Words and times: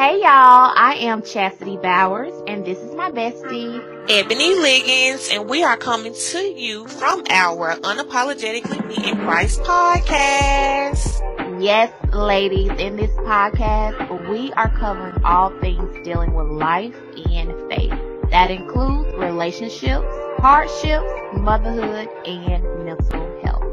Hey 0.00 0.22
y'all, 0.22 0.72
I 0.74 0.96
am 1.00 1.20
Chasity 1.20 1.76
Bowers 1.82 2.32
and 2.46 2.64
this 2.64 2.78
is 2.78 2.94
my 2.94 3.10
bestie, 3.10 3.84
Ebony 4.08 4.54
Liggins, 4.58 5.28
and 5.30 5.46
we 5.46 5.62
are 5.62 5.76
coming 5.76 6.14
to 6.14 6.38
you 6.38 6.88
from 6.88 7.22
our 7.28 7.74
Unapologetically 7.74 8.86
Me 8.86 9.10
in 9.10 9.18
Christ 9.18 9.60
podcast. 9.60 11.20
Yes, 11.62 11.92
ladies, 12.14 12.70
in 12.78 12.96
this 12.96 13.10
podcast, 13.10 14.30
we 14.30 14.50
are 14.54 14.70
covering 14.70 15.22
all 15.22 15.50
things 15.60 16.02
dealing 16.02 16.32
with 16.32 16.46
life 16.46 16.96
and 17.30 17.52
faith. 17.70 17.92
That 18.30 18.50
includes 18.50 19.14
relationships, 19.16 20.06
hardships, 20.38 21.04
motherhood, 21.34 22.08
and 22.24 22.86
mental 22.86 23.40
health. 23.42 23.64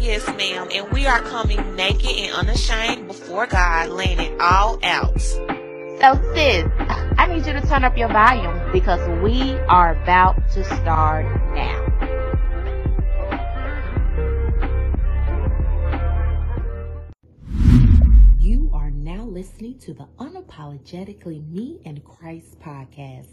Yes, 0.00 0.26
ma'am, 0.28 0.68
and 0.72 0.90
we 0.92 1.06
are 1.06 1.20
coming 1.20 1.76
naked 1.76 2.08
and 2.08 2.32
unashamed 2.32 3.06
before 3.06 3.46
God, 3.46 3.90
laying 3.90 4.18
it 4.18 4.40
all 4.40 4.78
out. 4.82 5.20
So 6.00 6.20
sis, 6.34 6.64
I 7.18 7.26
need 7.28 7.46
you 7.46 7.52
to 7.52 7.60
turn 7.60 7.84
up 7.84 7.96
your 7.96 8.08
volume 8.08 8.72
because 8.72 9.00
we 9.22 9.52
are 9.68 9.94
about 10.02 10.36
to 10.50 10.64
start 10.64 11.24
now. 11.54 11.80
You 18.40 18.70
are 18.74 18.90
now 18.90 19.22
listening 19.22 19.78
to 19.80 19.94
the 19.94 20.08
Unapologetically 20.18 21.48
Me 21.50 21.78
in 21.84 22.00
Christ 22.00 22.58
podcast. 22.60 23.28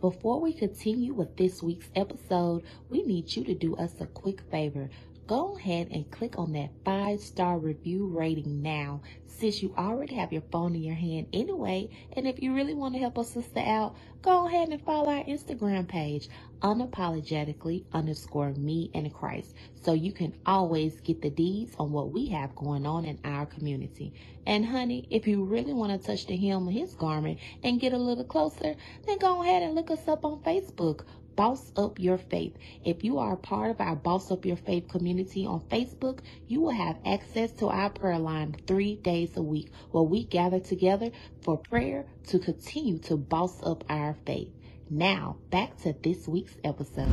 Before 0.00 0.40
we 0.40 0.52
continue 0.52 1.14
with 1.14 1.34
this 1.36 1.62
week's 1.62 1.88
episode, 1.96 2.64
we 2.90 3.02
need 3.02 3.34
you 3.34 3.44
to 3.44 3.54
do 3.54 3.74
us 3.76 3.94
a 4.00 4.06
quick 4.06 4.42
favor 4.50 4.90
go 5.26 5.56
ahead 5.56 5.88
and 5.90 6.10
click 6.10 6.38
on 6.38 6.52
that 6.52 6.70
five 6.84 7.20
star 7.20 7.58
review 7.58 8.06
rating 8.06 8.62
now 8.62 9.00
since 9.26 9.62
you 9.62 9.74
already 9.76 10.14
have 10.14 10.32
your 10.32 10.42
phone 10.52 10.74
in 10.74 10.82
your 10.82 10.94
hand 10.94 11.26
anyway. 11.32 11.88
And 12.12 12.26
if 12.26 12.40
you 12.40 12.54
really 12.54 12.74
want 12.74 12.94
to 12.94 13.00
help 13.00 13.18
a 13.18 13.24
sister 13.24 13.60
out, 13.60 13.96
go 14.22 14.46
ahead 14.46 14.68
and 14.68 14.82
follow 14.82 15.10
our 15.10 15.24
Instagram 15.24 15.88
page, 15.88 16.28
unapologetically 16.60 17.84
underscore 17.92 18.52
me 18.52 18.90
and 18.94 19.12
Christ. 19.12 19.54
So 19.82 19.92
you 19.92 20.12
can 20.12 20.34
always 20.46 21.00
get 21.00 21.20
the 21.20 21.30
deeds 21.30 21.74
on 21.78 21.90
what 21.90 22.12
we 22.12 22.28
have 22.28 22.54
going 22.54 22.86
on 22.86 23.04
in 23.04 23.18
our 23.24 23.46
community. 23.46 24.14
And 24.46 24.64
honey, 24.64 25.06
if 25.10 25.26
you 25.26 25.44
really 25.44 25.72
want 25.72 26.00
to 26.00 26.06
touch 26.06 26.26
the 26.26 26.36
hem 26.36 26.68
of 26.68 26.74
his 26.74 26.94
garment 26.94 27.38
and 27.62 27.80
get 27.80 27.92
a 27.92 27.98
little 27.98 28.24
closer, 28.24 28.74
then 29.06 29.18
go 29.18 29.42
ahead 29.42 29.62
and 29.62 29.74
look 29.74 29.90
us 29.90 30.06
up 30.06 30.24
on 30.24 30.42
Facebook 30.42 31.04
Boss 31.36 31.72
Up 31.76 31.98
Your 31.98 32.18
Faith. 32.18 32.56
If 32.84 33.04
you 33.04 33.18
are 33.18 33.34
a 33.34 33.36
part 33.36 33.70
of 33.70 33.80
our 33.80 33.96
Boss 33.96 34.30
Up 34.30 34.44
Your 34.44 34.56
Faith 34.56 34.88
community 34.88 35.46
on 35.46 35.60
Facebook, 35.70 36.20
you 36.46 36.60
will 36.60 36.70
have 36.70 36.98
access 37.04 37.50
to 37.52 37.68
our 37.68 37.90
prayer 37.90 38.18
line 38.18 38.56
three 38.66 38.96
days 38.96 39.36
a 39.36 39.42
week 39.42 39.70
where 39.90 40.02
we 40.04 40.24
gather 40.24 40.60
together 40.60 41.10
for 41.42 41.58
prayer 41.58 42.06
to 42.28 42.38
continue 42.38 42.98
to 42.98 43.16
boss 43.16 43.62
up 43.62 43.84
our 43.88 44.16
faith. 44.26 44.52
Now, 44.90 45.38
back 45.50 45.76
to 45.78 45.94
this 46.02 46.28
week's 46.28 46.56
episode. 46.62 47.12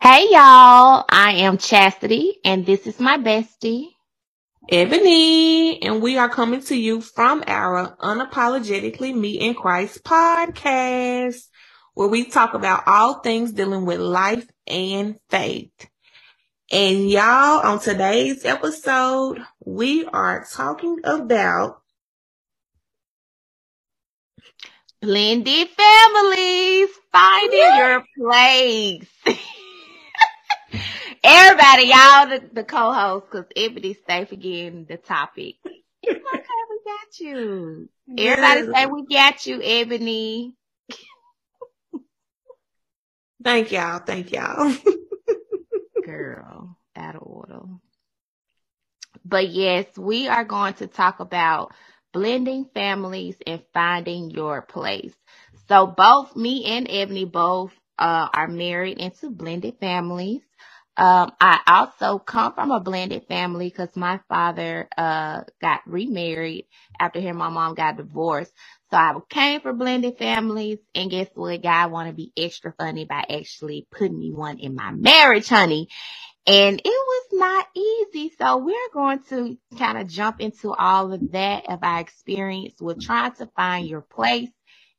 Hey 0.00 0.26
y'all, 0.30 1.04
I 1.08 1.32
am 1.38 1.56
Chasity 1.58 2.34
and 2.44 2.66
this 2.66 2.86
is 2.86 3.00
my 3.00 3.18
bestie. 3.18 3.93
Ebony, 4.70 5.82
and 5.82 6.00
we 6.00 6.16
are 6.16 6.28
coming 6.30 6.62
to 6.62 6.74
you 6.74 7.02
from 7.02 7.44
our 7.46 7.96
Unapologetically 7.98 9.14
Me 9.14 9.32
in 9.32 9.54
Christ 9.54 10.02
podcast, 10.04 11.42
where 11.92 12.08
we 12.08 12.24
talk 12.24 12.54
about 12.54 12.84
all 12.86 13.20
things 13.20 13.52
dealing 13.52 13.84
with 13.84 14.00
life 14.00 14.46
and 14.66 15.16
faith. 15.28 15.70
And 16.72 17.10
y'all, 17.10 17.60
on 17.66 17.78
today's 17.78 18.46
episode, 18.46 19.38
we 19.64 20.06
are 20.06 20.46
talking 20.50 20.98
about 21.04 21.82
blended 25.02 25.68
families, 25.68 26.88
finding 27.12 27.76
your 27.76 28.04
place. 28.18 29.08
Everybody, 31.26 31.84
y'all, 31.84 32.28
the, 32.28 32.42
the 32.52 32.64
co-host, 32.64 33.26
because 33.30 33.46
Ebony 33.56 33.94
stay 33.94 34.26
forgetting 34.26 34.84
the 34.84 34.98
topic. 34.98 35.54
It's 36.02 36.22
okay, 36.34 36.44
we 36.68 36.80
got 36.84 37.18
you. 37.18 37.88
Everybody 38.18 38.74
say 38.74 38.86
we 38.86 39.06
got 39.06 39.46
you, 39.46 39.62
Ebony. 39.62 40.52
Thank 43.42 43.72
y'all. 43.72 44.00
Thank 44.00 44.32
y'all. 44.32 44.74
Girl, 46.04 46.76
out 46.94 47.16
of 47.16 47.22
order. 47.22 47.60
But 49.24 49.48
yes, 49.48 49.86
we 49.96 50.28
are 50.28 50.44
going 50.44 50.74
to 50.74 50.86
talk 50.86 51.20
about 51.20 51.72
blending 52.12 52.66
families 52.74 53.36
and 53.46 53.62
finding 53.72 54.30
your 54.30 54.60
place. 54.60 55.14
So 55.68 55.86
both 55.86 56.36
me 56.36 56.66
and 56.66 56.86
Ebony 56.90 57.24
both 57.24 57.72
uh, 57.98 58.28
are 58.34 58.48
married 58.48 58.98
into 58.98 59.30
blended 59.30 59.78
families. 59.80 60.42
Um, 60.96 61.32
I 61.40 61.60
also 61.66 62.18
come 62.20 62.54
from 62.54 62.70
a 62.70 62.80
blended 62.80 63.26
family 63.28 63.68
because 63.68 63.96
my 63.96 64.20
father 64.28 64.88
uh, 64.96 65.42
got 65.60 65.82
remarried 65.86 66.66
after 67.00 67.20
him. 67.20 67.38
My 67.38 67.48
mom 67.50 67.74
got 67.74 67.96
divorced. 67.96 68.52
So 68.90 68.96
I 68.98 69.14
came 69.28 69.60
from 69.60 69.78
blended 69.78 70.18
families, 70.18 70.78
and 70.94 71.10
guess 71.10 71.28
what? 71.34 71.62
God 71.62 71.90
want 71.90 72.08
to 72.08 72.14
be 72.14 72.32
extra 72.36 72.74
funny 72.78 73.06
by 73.06 73.24
actually 73.28 73.88
putting 73.90 74.18
me 74.18 74.32
one 74.32 74.58
in 74.60 74.76
my 74.76 74.92
marriage, 74.92 75.48
honey. 75.48 75.88
And 76.46 76.80
it 76.80 76.86
was 76.86 77.26
not 77.32 77.68
easy. 77.76 78.32
So 78.38 78.58
we're 78.58 78.90
going 78.94 79.20
to 79.30 79.58
kind 79.78 79.98
of 79.98 80.08
jump 80.08 80.40
into 80.42 80.74
all 80.74 81.12
of 81.14 81.32
that 81.32 81.70
of 81.70 81.80
our 81.82 82.00
experience 82.00 82.74
with 82.82 83.00
trying 83.00 83.32
to 83.34 83.48
find 83.56 83.88
your 83.88 84.02
place 84.02 84.50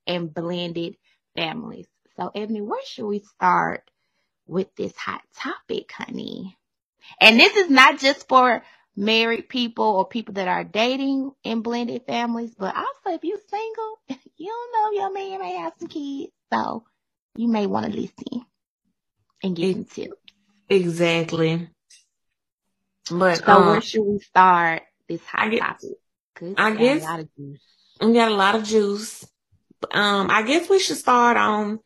in 0.08 0.30
blended 0.30 0.98
families. 1.38 1.88
So 2.18 2.32
Ebony, 2.36 2.62
where 2.64 2.86
should 2.86 3.08
we 3.08 3.20
start? 3.22 3.84
With 4.48 4.74
this 4.76 4.96
hot 4.96 5.22
topic, 5.36 5.92
honey. 5.92 6.58
And 7.20 7.40
this 7.40 7.56
is 7.56 7.70
not 7.70 8.00
just 8.00 8.28
for 8.28 8.64
married 8.96 9.50
people 9.50 9.86
or 9.86 10.08
people 10.08 10.36
that 10.36 10.48
are 10.48 10.64
dating 10.64 11.32
in 11.44 11.62
blended 11.62 12.04
families, 12.06 12.54
but 12.58 12.76
also 12.76 13.16
if 13.16 13.24
you're 13.24 13.40
single, 13.50 14.00
you 14.38 14.48
don't 14.48 14.74
know 14.74 15.02
your 15.02 15.14
man 15.14 15.40
may 15.40 15.56
have 15.56 15.74
some 15.80 15.88
kids. 15.88 16.32
So 16.52 16.84
you 17.36 17.48
may 17.48 17.68
want 17.68 17.88
to 17.88 17.92
listen 17.92 18.46
and 19.44 19.56
get 19.56 19.74
some 19.74 19.86
tips. 19.86 20.14
Exactly. 20.70 21.70
But 23.12 23.46
so 23.46 23.54
um, 23.54 23.68
where 23.68 23.82
should 23.82 24.04
we 24.04 24.20
start 24.20 24.84
this 25.08 25.24
hot 25.26 25.54
I 25.54 25.58
topic? 25.58 25.90
Good 26.36 26.56
I 26.58 26.76
guess 26.76 27.04
a 27.04 27.06
lot 27.06 27.20
of 27.20 27.30
juice. 27.36 27.62
we 28.02 28.14
got 28.14 28.32
a 28.32 28.36
lot 28.36 28.56
of 28.56 28.64
juice. 28.64 29.26
Um, 29.92 30.30
I 30.32 30.42
guess 30.44 30.70
we 30.70 30.80
should 30.80 30.98
start 30.98 31.38
on 31.38 31.80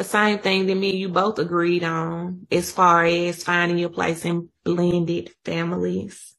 the 0.00 0.04
same 0.04 0.38
thing 0.38 0.64
that 0.64 0.74
me 0.76 0.92
and 0.92 0.98
you 0.98 1.10
both 1.10 1.38
agreed 1.38 1.84
on 1.84 2.46
as 2.50 2.72
far 2.72 3.04
as 3.04 3.44
finding 3.44 3.76
your 3.76 3.90
place 3.90 4.24
in 4.24 4.48
blended 4.64 5.30
families. 5.44 6.34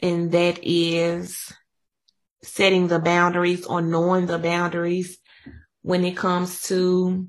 And 0.00 0.30
that 0.32 0.58
is 0.62 1.50
setting 2.42 2.88
the 2.88 2.98
boundaries 2.98 3.64
or 3.64 3.80
knowing 3.80 4.26
the 4.26 4.38
boundaries 4.38 5.16
when 5.80 6.04
it 6.04 6.14
comes 6.14 6.60
to 6.64 7.26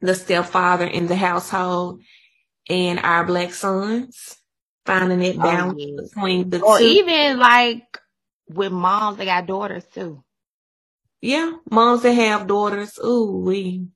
the 0.00 0.14
stepfather 0.14 0.86
in 0.86 1.06
the 1.06 1.16
household 1.16 2.00
and 2.66 2.98
our 3.00 3.26
black 3.26 3.52
sons. 3.52 4.38
Finding 4.86 5.18
that 5.18 5.36
oh, 5.36 5.42
balance 5.42 5.82
oh, 5.82 5.86
yes. 5.86 6.14
between 6.14 6.48
the 6.48 6.62
or 6.62 6.78
two. 6.78 6.84
Or 6.84 6.88
even 6.88 7.38
like 7.38 7.98
with 8.48 8.72
moms 8.72 9.18
that 9.18 9.26
got 9.26 9.44
daughters 9.44 9.84
too. 9.92 10.24
Yeah, 11.20 11.56
moms 11.70 12.00
that 12.04 12.14
have 12.14 12.46
daughters. 12.46 12.98
Ooh, 13.04 13.42
we. 13.44 13.88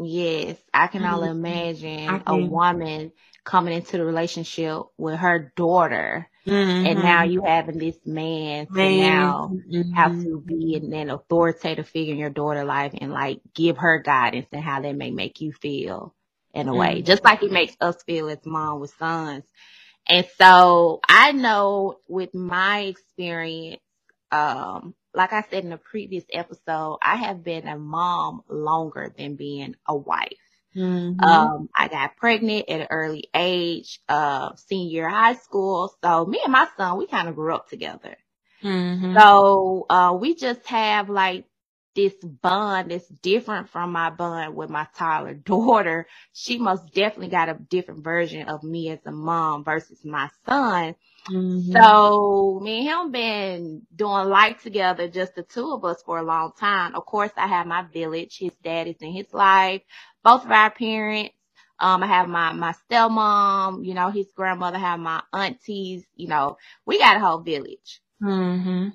Yes, 0.00 0.56
I 0.72 0.86
can 0.86 1.02
mm-hmm. 1.02 1.14
only 1.14 1.28
imagine 1.30 2.22
a 2.26 2.36
woman 2.36 3.12
coming 3.44 3.74
into 3.74 3.96
the 3.96 4.04
relationship 4.04 4.82
with 4.96 5.16
her 5.18 5.52
daughter, 5.56 6.28
mm-hmm. 6.46 6.86
and 6.86 7.02
now 7.02 7.24
you 7.24 7.42
having 7.42 7.78
this 7.78 7.98
man 8.04 8.66
to 8.66 8.72
man. 8.72 9.00
now 9.00 9.50
mm-hmm. 9.52 9.92
have 9.92 10.22
to 10.22 10.40
be 10.40 10.76
an, 10.76 10.92
an 10.92 11.10
authoritative 11.10 11.88
figure 11.88 12.12
in 12.12 12.18
your 12.18 12.30
daughter 12.30 12.64
life 12.64 12.92
and 13.00 13.12
like 13.12 13.40
give 13.54 13.78
her 13.78 13.98
guidance 13.98 14.46
and 14.52 14.62
how 14.62 14.80
that 14.80 14.94
may 14.94 15.10
make 15.10 15.40
you 15.40 15.52
feel 15.52 16.14
in 16.54 16.68
a 16.68 16.74
way, 16.74 16.96
mm-hmm. 16.96 17.04
just 17.04 17.24
like 17.24 17.42
it 17.42 17.52
makes 17.52 17.76
us 17.80 18.02
feel 18.04 18.28
as 18.28 18.44
mom 18.44 18.80
with 18.80 18.94
sons. 18.98 19.44
And 20.08 20.26
so 20.38 21.00
I 21.08 21.32
know 21.32 21.98
with 22.08 22.34
my 22.34 22.80
experience, 22.80 23.82
um, 24.30 24.94
like 25.14 25.32
I 25.32 25.42
said 25.50 25.64
in 25.64 25.70
the 25.70 25.78
previous 25.78 26.24
episode, 26.32 26.98
I 27.02 27.16
have 27.16 27.42
been 27.42 27.66
a 27.66 27.78
mom 27.78 28.42
longer 28.48 29.12
than 29.16 29.36
being 29.36 29.74
a 29.86 29.96
wife. 29.96 30.38
Mm-hmm. 30.76 31.20
Um, 31.20 31.68
I 31.74 31.88
got 31.88 32.16
pregnant 32.16 32.68
at 32.68 32.82
an 32.82 32.86
early 32.90 33.28
age, 33.34 34.00
uh, 34.08 34.54
senior 34.56 35.08
high 35.08 35.34
school. 35.34 35.92
So 36.04 36.26
me 36.26 36.40
and 36.44 36.52
my 36.52 36.68
son, 36.76 36.98
we 36.98 37.06
kind 37.06 37.28
of 37.28 37.34
grew 37.34 37.54
up 37.54 37.68
together. 37.68 38.16
Mm-hmm. 38.62 39.16
So, 39.18 39.86
uh, 39.88 40.16
we 40.20 40.34
just 40.34 40.66
have 40.66 41.08
like 41.08 41.44
this 41.94 42.14
bond 42.22 42.90
that's 42.90 43.08
different 43.08 43.68
from 43.70 43.90
my 43.92 44.10
bond 44.10 44.54
with 44.54 44.70
my 44.70 44.86
toddler 44.96 45.34
daughter. 45.44 46.06
She 46.32 46.58
most 46.58 46.92
definitely 46.94 47.28
got 47.28 47.48
a 47.48 47.54
different 47.54 48.04
version 48.04 48.48
of 48.48 48.62
me 48.62 48.90
as 48.90 49.00
a 49.06 49.10
mom 49.10 49.64
versus 49.64 50.04
my 50.04 50.28
son. 50.46 50.94
Mm-hmm. 51.30 51.72
So 51.72 52.60
me 52.62 52.78
and 52.78 52.88
him 52.88 53.12
been 53.12 53.82
doing 53.94 54.28
life 54.28 54.62
together, 54.62 55.08
just 55.08 55.34
the 55.34 55.42
two 55.42 55.72
of 55.72 55.84
us 55.84 56.02
for 56.02 56.18
a 56.18 56.22
long 56.22 56.52
time. 56.58 56.94
Of 56.94 57.06
course, 57.06 57.32
I 57.36 57.46
have 57.46 57.66
my 57.66 57.82
village. 57.82 58.38
His 58.38 58.52
dad 58.62 58.88
is 58.88 58.96
in 59.00 59.12
his 59.12 59.32
life. 59.32 59.82
Both 60.22 60.44
of 60.44 60.50
our 60.50 60.70
parents. 60.70 61.34
Um, 61.80 62.02
I 62.02 62.06
have 62.08 62.28
my, 62.28 62.52
my 62.52 62.74
stepmom, 62.90 63.86
you 63.86 63.94
know, 63.94 64.10
his 64.10 64.26
grandmother, 64.34 64.78
have 64.78 64.98
my 64.98 65.22
aunties, 65.32 66.04
you 66.16 66.26
know, 66.26 66.56
we 66.84 66.98
got 66.98 67.16
a 67.16 67.20
whole 67.20 67.38
village. 67.38 68.00
Mm-hmm. 68.20 68.88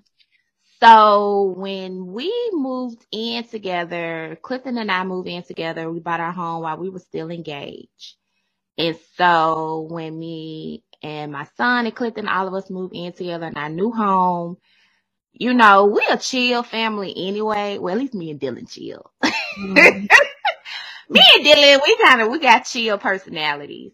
So 0.82 1.54
when 1.56 2.08
we 2.08 2.50
moved 2.52 3.06
in 3.10 3.46
together, 3.46 4.38
Clifton 4.42 4.78
and 4.78 4.92
I 4.92 5.06
moved 5.06 5.30
in 5.30 5.44
together. 5.44 5.90
We 5.90 6.02
bought 6.02 6.20
our 6.20 6.34
home 6.34 6.64
while 6.64 6.76
we 6.76 6.90
were 6.90 7.00
still 7.00 7.32
engaged. 7.32 8.18
And 8.78 8.98
so 9.16 9.88
when 9.90 10.20
me 10.20 10.84
and 11.04 11.32
my 11.32 11.46
son 11.58 11.86
and 11.86 11.96
Clifton, 11.96 12.28
all 12.28 12.48
of 12.48 12.54
us 12.54 12.70
moved 12.70 12.96
in 12.96 13.14
together 13.14 13.48
in 13.48 13.58
our 13.58 13.70
new 13.70 13.92
home, 13.92 14.58
you 15.34 15.54
know, 15.54 15.86
we 15.86 16.06
a 16.10 16.18
chill 16.18 16.64
family 16.64 17.14
anyway. 17.16 17.78
Well, 17.80 17.96
at 17.96 18.00
least 18.00 18.14
me 18.14 18.32
and 18.32 18.40
Dylan 18.40 18.72
chill. 18.72 19.12
Mm-hmm. 19.24 19.76
me 21.10 21.22
and 21.36 21.46
Dylan, 21.46 21.82
we 21.84 21.98
kind 22.04 22.22
of, 22.22 22.30
we 22.30 22.40
got 22.40 22.66
chill 22.66 22.98
personalities. 22.98 23.92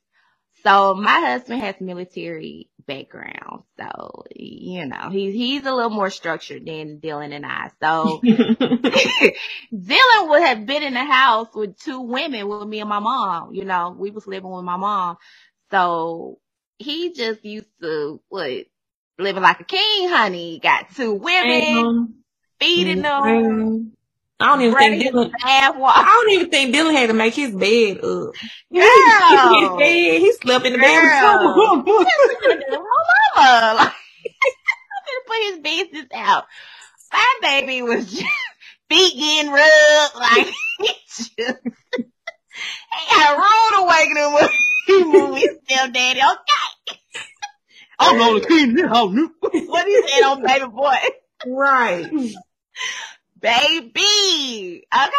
So 0.64 0.96
my 0.96 1.20
husband 1.22 1.62
has 1.62 1.76
military 1.80 2.70
background. 2.86 3.64
So, 3.80 4.26
you 4.36 4.86
know, 4.86 5.10
he's, 5.10 5.34
he's 5.34 5.66
a 5.66 5.74
little 5.74 5.90
more 5.92 6.10
structured 6.10 6.66
than 6.66 7.00
Dylan 7.00 7.34
and 7.34 7.46
I. 7.46 7.72
So 7.82 8.20
Dylan 9.74 10.30
would 10.30 10.44
have 10.44 10.66
been 10.66 10.84
in 10.84 10.94
the 10.96 11.06
house 11.06 11.48
with 11.56 11.78
two 11.80 12.02
women 12.02 12.48
with 12.48 12.68
me 12.68 12.82
and 12.82 12.90
my 12.90 13.00
mom. 13.00 13.54
You 13.54 13.66
know, 13.66 13.96
we 13.98 14.12
was 14.12 14.28
living 14.28 14.52
with 14.52 14.66
my 14.66 14.78
mom. 14.78 15.18
So 15.72 16.40
he 16.80 17.14
just 17.14 17.46
used 17.46 17.68
to 17.82 18.20
what 18.30 18.66
living 19.20 19.44
like 19.44 19.60
a 19.60 19.66
king, 19.66 20.10
honey. 20.10 20.60
Got 20.62 20.96
two 20.96 21.14
women, 21.14 22.16
feeding 22.60 23.04
them. 23.04 23.22
Mm-hmm. 23.22 23.88
I 24.42 24.46
don't 24.46 24.62
even 24.62 24.78
think 24.78 25.04
Dylan. 25.04 25.32
I 25.44 25.72
don't 25.72 26.32
even 26.32 26.50
think 26.50 26.74
Dylan 26.74 26.94
had 26.94 27.08
to 27.08 27.14
make 27.14 27.34
his 27.34 27.52
bed 27.52 27.98
up. 27.98 28.04
Girl, 28.74 29.60
his 29.60 29.70
bed, 29.78 30.22
he 30.22 30.34
slept 30.42 30.66
in 30.66 30.74
the 30.74 30.80
bed. 30.80 31.04
Mama, 33.36 33.76
like, 33.76 33.94
put 35.28 35.38
his 35.44 35.60
business 35.60 36.08
out. 36.14 36.46
My 37.12 37.34
baby 37.42 37.82
was 37.82 38.12
just 38.12 38.26
feet 38.90 39.14
getting 39.16 39.52
rubbed, 39.52 40.16
like 40.16 40.48
he 40.80 40.88
just 41.08 41.34
he 41.38 42.06
got 43.10 43.36
a 43.36 43.38
rude 43.38 43.84
awakening 43.84 44.34
when 44.88 44.98
he 44.98 45.04
moved 45.04 45.40
his 45.40 45.58
stepdaddy. 45.66 46.20
Okay, 46.20 47.00
I'm 48.00 48.18
gonna 48.18 48.46
clean 48.46 48.76
this 48.76 48.88
house. 48.88 49.14
what 49.42 49.88
he 49.88 50.08
said 50.08 50.24
on 50.24 50.44
baby 50.44 50.68
boy, 50.68 50.96
right? 51.48 52.10
baby. 53.42 54.86
Okay. 54.94 55.12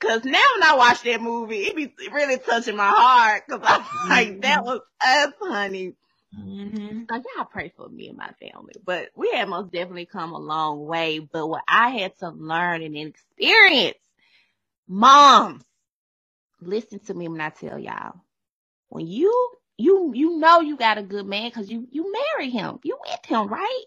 Cause 0.00 0.24
now 0.24 0.40
when 0.54 0.62
I 0.62 0.76
watch 0.76 1.02
that 1.02 1.20
movie, 1.20 1.58
it 1.58 1.74
be 1.74 1.92
really 2.12 2.38
touching 2.38 2.76
my 2.76 2.88
heart. 2.88 3.48
Cause 3.48 3.60
I'm 3.64 3.80
mm-hmm. 3.82 4.08
like, 4.08 4.40
that 4.42 4.64
was 4.64 4.80
us, 5.04 5.32
honey. 5.40 5.94
Mm-hmm. 6.38 7.02
So 7.10 7.22
y'all 7.36 7.46
pray 7.46 7.72
for 7.76 7.88
me 7.88 8.08
and 8.08 8.16
my 8.16 8.30
family. 8.40 8.74
But 8.84 9.08
we 9.16 9.32
have 9.32 9.48
most 9.48 9.72
definitely 9.72 10.06
come 10.06 10.32
a 10.32 10.38
long 10.38 10.86
way. 10.86 11.18
But 11.18 11.48
what 11.48 11.64
I 11.66 11.90
had 11.90 12.16
to 12.18 12.30
learn 12.30 12.82
and 12.82 12.96
experience, 12.96 13.98
moms, 14.86 15.64
listen 16.60 17.00
to 17.00 17.14
me 17.14 17.26
when 17.26 17.40
I 17.40 17.50
tell 17.50 17.78
y'all. 17.78 18.20
When 18.88 19.06
you, 19.06 19.50
you, 19.76 20.12
you 20.14 20.38
know 20.38 20.60
you 20.60 20.76
got 20.76 20.98
a 20.98 21.02
good 21.02 21.26
man 21.26 21.50
cause 21.50 21.70
you, 21.70 21.86
you 21.90 22.12
marry 22.12 22.50
him. 22.50 22.78
You 22.82 22.98
with 23.08 23.26
him, 23.26 23.48
right? 23.48 23.84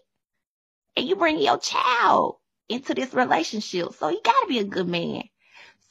And 0.96 1.08
you 1.08 1.16
bring 1.16 1.40
your 1.40 1.58
child 1.58 2.36
into 2.68 2.94
this 2.94 3.14
relationship. 3.14 3.94
So 3.94 4.08
you 4.08 4.20
gotta 4.24 4.46
be 4.48 4.58
a 4.60 4.64
good 4.64 4.88
man. 4.88 5.22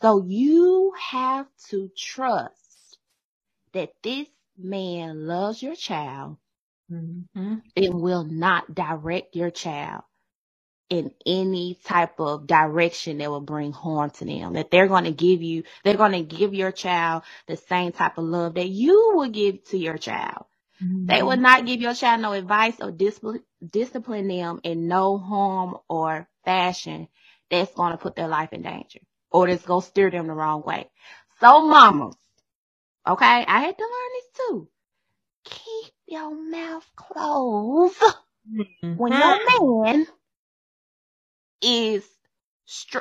So 0.01 0.23
you 0.27 0.93
have 1.11 1.47
to 1.69 1.89
trust 1.97 2.97
that 3.73 3.91
this 4.03 4.27
man 4.57 5.27
loves 5.27 5.61
your 5.61 5.75
child 5.75 6.37
mm-hmm. 6.91 7.55
and 7.75 7.93
will 8.01 8.23
not 8.25 8.73
direct 8.73 9.35
your 9.35 9.51
child 9.51 10.03
in 10.91 11.13
any 11.25 11.79
type 11.85 12.19
of 12.19 12.45
direction 12.45 13.19
that 13.19 13.31
will 13.31 13.39
bring 13.39 13.71
harm 13.71 14.09
to 14.09 14.25
them. 14.25 14.53
That 14.53 14.69
they're 14.69 14.89
going 14.89 15.05
to 15.05 15.11
give 15.11 15.41
you, 15.41 15.63
they're 15.83 15.95
going 15.95 16.11
to 16.11 16.21
give 16.21 16.53
your 16.53 16.73
child 16.73 17.23
the 17.47 17.55
same 17.55 17.93
type 17.93 18.17
of 18.17 18.25
love 18.25 18.55
that 18.55 18.67
you 18.67 19.13
will 19.15 19.29
give 19.29 19.63
to 19.69 19.77
your 19.77 19.97
child. 19.97 20.45
Mm-hmm. 20.83 21.05
They 21.05 21.23
will 21.23 21.37
not 21.37 21.65
give 21.65 21.79
your 21.79 21.93
child 21.93 22.21
no 22.21 22.33
advice 22.33 22.75
or 22.81 22.91
discipline, 22.91 23.41
discipline 23.65 24.27
them 24.27 24.59
in 24.63 24.89
no 24.89 25.17
harm 25.17 25.77
or 25.87 26.27
fashion 26.43 27.07
that's 27.49 27.73
going 27.73 27.93
to 27.93 27.97
put 27.97 28.17
their 28.17 28.27
life 28.27 28.51
in 28.51 28.61
danger 28.61 28.99
or 29.31 29.47
that's 29.47 29.65
going 29.65 29.81
to 29.81 29.87
steer 29.87 30.11
them 30.11 30.27
the 30.27 30.33
wrong 30.33 30.61
way. 30.61 30.89
So 31.39 31.65
mamas, 31.65 32.15
okay, 33.07 33.45
I 33.47 33.61
had 33.61 33.77
to 33.77 33.83
learn 33.83 34.11
this 34.13 34.47
too. 34.47 34.67
Keep 35.45 35.93
your 36.07 36.35
mouth 36.35 36.85
closed 36.97 37.95
mm-hmm. 38.53 38.95
when 38.97 39.13
your 39.13 39.85
man 39.85 40.05
is 41.61 42.03
str- 42.65 42.99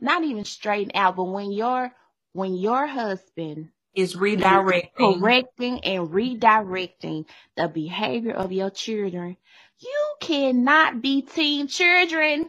not 0.00 0.24
even 0.24 0.44
straightened 0.44 0.92
out, 0.94 1.16
but 1.16 1.24
when 1.24 1.52
your 1.52 1.92
when 2.32 2.54
your 2.54 2.86
husband 2.86 3.68
is 3.94 4.16
redirecting, 4.16 4.90
correcting 4.96 5.80
and 5.84 6.08
redirecting 6.08 7.26
the 7.56 7.68
behavior 7.68 8.32
of 8.32 8.52
your 8.52 8.70
children, 8.70 9.36
you 9.78 10.14
cannot 10.20 11.02
be 11.02 11.22
team 11.22 11.66
children 11.66 12.48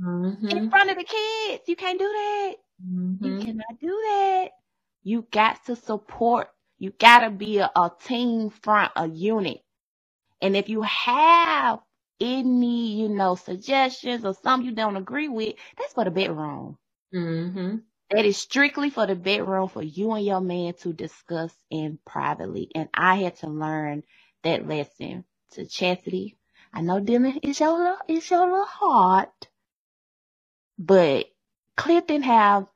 mm-hmm. 0.00 0.48
in 0.48 0.70
front 0.70 0.90
of 0.90 0.96
the 0.96 1.04
kids. 1.04 1.64
You 1.66 1.76
can't 1.76 1.98
do 1.98 2.06
that. 2.06 2.54
Mm-hmm. 2.86 3.24
You 3.24 3.38
cannot 3.44 3.80
do 3.80 3.88
that. 3.88 4.50
You 5.02 5.26
got 5.30 5.64
to 5.66 5.76
support. 5.76 6.48
You 6.78 6.92
got 6.92 7.20
to 7.20 7.30
be 7.30 7.58
a, 7.58 7.70
a 7.74 7.90
team 8.04 8.50
front, 8.50 8.92
a 8.96 9.08
unit. 9.08 9.60
And 10.40 10.56
if 10.56 10.68
you 10.68 10.82
have 10.82 11.80
any, 12.24 12.94
you 13.02 13.10
know, 13.10 13.36
suggestions 13.36 14.24
or 14.24 14.34
something 14.42 14.68
you 14.70 14.74
don't 14.76 14.96
agree 14.96 15.28
with, 15.28 15.56
that's 15.78 15.94
for 15.94 16.04
the 16.04 16.12
bedroom. 16.12 16.78
Mm-hmm. 17.14 17.76
That 18.10 18.26
is 18.26 18.38
strictly 18.38 18.90
for 18.90 19.06
the 19.06 19.16
bedroom 19.16 19.68
for 19.68 19.82
you 19.82 20.12
and 20.12 20.26
your 20.26 20.40
man 20.40 20.74
to 20.82 20.94
discuss 20.94 21.54
in 21.70 21.98
privately. 22.06 22.70
And 22.74 22.88
I 22.94 23.16
had 23.16 23.36
to 23.38 23.48
learn 23.48 24.04
that 24.44 24.68
lesson 24.68 25.24
to 25.52 25.62
Chasity. 25.62 26.36
I 26.74 26.82
know 26.82 27.00
Dylan 27.00 27.40
is 27.42 27.60
your 27.60 27.78
little, 27.78 27.98
is 28.08 28.30
your 28.30 28.46
little 28.50 28.66
heart. 28.66 29.48
But 30.78 31.26
Clifton 31.76 32.22
have 32.22 32.66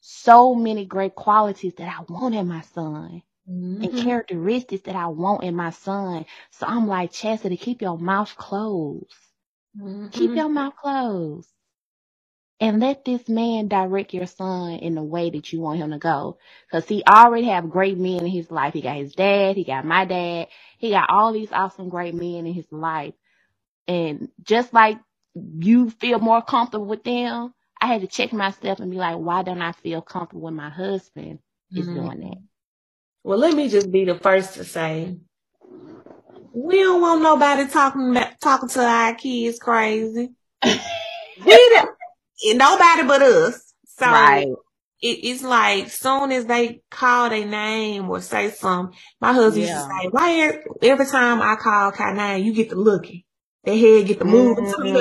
so 0.00 0.54
many 0.54 0.86
great 0.86 1.14
qualities 1.14 1.74
that 1.76 1.88
I 1.98 2.04
want 2.08 2.34
in 2.36 2.48
my 2.48 2.62
son. 2.62 3.22
Mm-hmm. 3.50 3.82
And 3.82 4.04
characteristics 4.04 4.82
that 4.84 4.96
I 4.96 5.06
want 5.08 5.44
in 5.44 5.56
my 5.56 5.70
son. 5.70 6.26
So 6.50 6.66
I'm 6.66 6.86
like, 6.86 7.12
Chasity, 7.12 7.58
keep 7.58 7.82
your 7.82 7.98
mouth 7.98 8.34
closed. 8.36 9.14
Mm-hmm. 9.80 10.08
Keep 10.08 10.32
your 10.36 10.48
mouth 10.48 10.76
closed. 10.76 11.48
And 12.60 12.80
let 12.80 13.04
this 13.04 13.28
man 13.28 13.68
direct 13.68 14.14
your 14.14 14.26
son 14.26 14.74
in 14.74 14.96
the 14.96 15.02
way 15.02 15.30
that 15.30 15.52
you 15.52 15.60
want 15.60 15.78
him 15.78 15.92
to 15.92 15.98
go. 15.98 16.38
Cause 16.72 16.88
he 16.88 17.04
already 17.08 17.46
have 17.46 17.70
great 17.70 17.98
men 17.98 18.20
in 18.20 18.26
his 18.26 18.50
life. 18.50 18.74
He 18.74 18.82
got 18.82 18.96
his 18.96 19.14
dad. 19.14 19.56
He 19.56 19.64
got 19.64 19.84
my 19.84 20.04
dad. 20.04 20.48
He 20.78 20.90
got 20.90 21.10
all 21.10 21.32
these 21.32 21.52
awesome 21.52 21.88
great 21.88 22.14
men 22.14 22.46
in 22.46 22.54
his 22.54 22.66
life. 22.72 23.14
And 23.88 24.28
just 24.42 24.74
like 24.74 24.98
you 25.34 25.90
feel 25.90 26.18
more 26.18 26.42
comfortable 26.42 26.86
with 26.86 27.04
them, 27.04 27.54
I 27.80 27.86
had 27.86 28.02
to 28.02 28.08
check 28.08 28.32
myself 28.32 28.80
and 28.80 28.90
be 28.90 28.96
like, 28.96 29.16
why 29.18 29.42
don't 29.42 29.62
I 29.62 29.72
feel 29.72 30.02
comfortable 30.02 30.42
when 30.42 30.56
my 30.56 30.70
husband 30.70 31.38
is 31.74 31.88
mm-hmm. 31.88 31.94
doing 31.94 32.20
that? 32.20 32.57
Well, 33.28 33.36
let 33.36 33.54
me 33.54 33.68
just 33.68 33.92
be 33.92 34.06
the 34.06 34.14
first 34.14 34.54
to 34.54 34.64
say, 34.64 35.14
we 36.54 36.76
don't 36.78 37.02
want 37.02 37.20
nobody 37.20 37.68
talking 37.68 38.12
about, 38.12 38.40
talking 38.40 38.70
to 38.70 38.80
our 38.80 39.14
kids 39.16 39.58
crazy. 39.58 40.30
we 40.64 40.70
don't, 41.44 41.90
nobody 42.56 43.06
but 43.06 43.20
us. 43.20 43.74
So 43.84 44.06
right. 44.06 44.46
it, 45.02 45.06
it's 45.06 45.42
like 45.42 45.90
soon 45.90 46.32
as 46.32 46.46
they 46.46 46.80
call 46.90 47.28
their 47.28 47.44
name 47.44 48.08
or 48.08 48.22
say 48.22 48.48
something, 48.48 48.96
my 49.20 49.34
husband 49.34 49.66
yeah. 49.66 49.74
used 49.74 49.90
to 49.90 49.94
say, 49.94 50.08
why 50.08 50.62
every 50.80 51.04
time 51.04 51.42
I 51.42 51.56
call 51.56 51.92
Kai 51.92 52.14
name, 52.14 52.46
you 52.46 52.54
get 52.54 52.70
the 52.70 52.76
looking. 52.76 53.24
Their 53.62 53.76
head 53.76 54.06
get 54.06 54.20
to 54.20 54.24
moving 54.24 54.64
mm-hmm. 54.64 54.96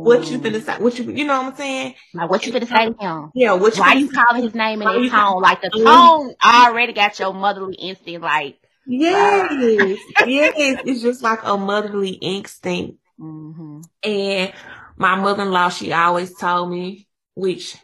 Mm-hmm. 0.00 0.06
What 0.06 0.30
you 0.30 0.38
finna 0.38 0.62
say? 0.62 0.78
What 0.78 0.98
you, 0.98 1.12
you 1.12 1.24
know 1.24 1.38
what 1.38 1.52
I'm 1.52 1.56
saying? 1.56 1.94
Like 2.14 2.30
what 2.30 2.46
you 2.46 2.52
finna 2.52 2.68
say 2.68 2.86
to 2.86 2.94
him? 2.98 3.30
Yeah. 3.34 3.52
What 3.54 3.76
you 3.76 3.82
Why 3.82 3.94
you 3.94 4.10
calling 4.10 4.42
his 4.42 4.54
name 4.54 4.82
in 4.82 5.02
his 5.02 5.10
tone? 5.10 5.40
Like 5.40 5.62
the 5.62 5.70
tone 5.70 6.34
already 6.44 6.92
got 6.92 7.18
your 7.18 7.34
motherly 7.34 7.74
instinct. 7.76 8.22
Like 8.22 8.58
yes, 8.86 9.98
yes. 10.26 10.82
It's 10.86 11.02
just 11.02 11.22
like 11.22 11.40
a 11.44 11.56
motherly 11.56 12.10
instinct. 12.10 12.98
Mm-hmm. 13.20 13.80
And 14.02 14.52
my 14.96 15.16
mother-in-law, 15.16 15.68
she 15.70 15.92
always 15.92 16.34
told 16.36 16.70
me, 16.70 17.06
which, 17.34 17.76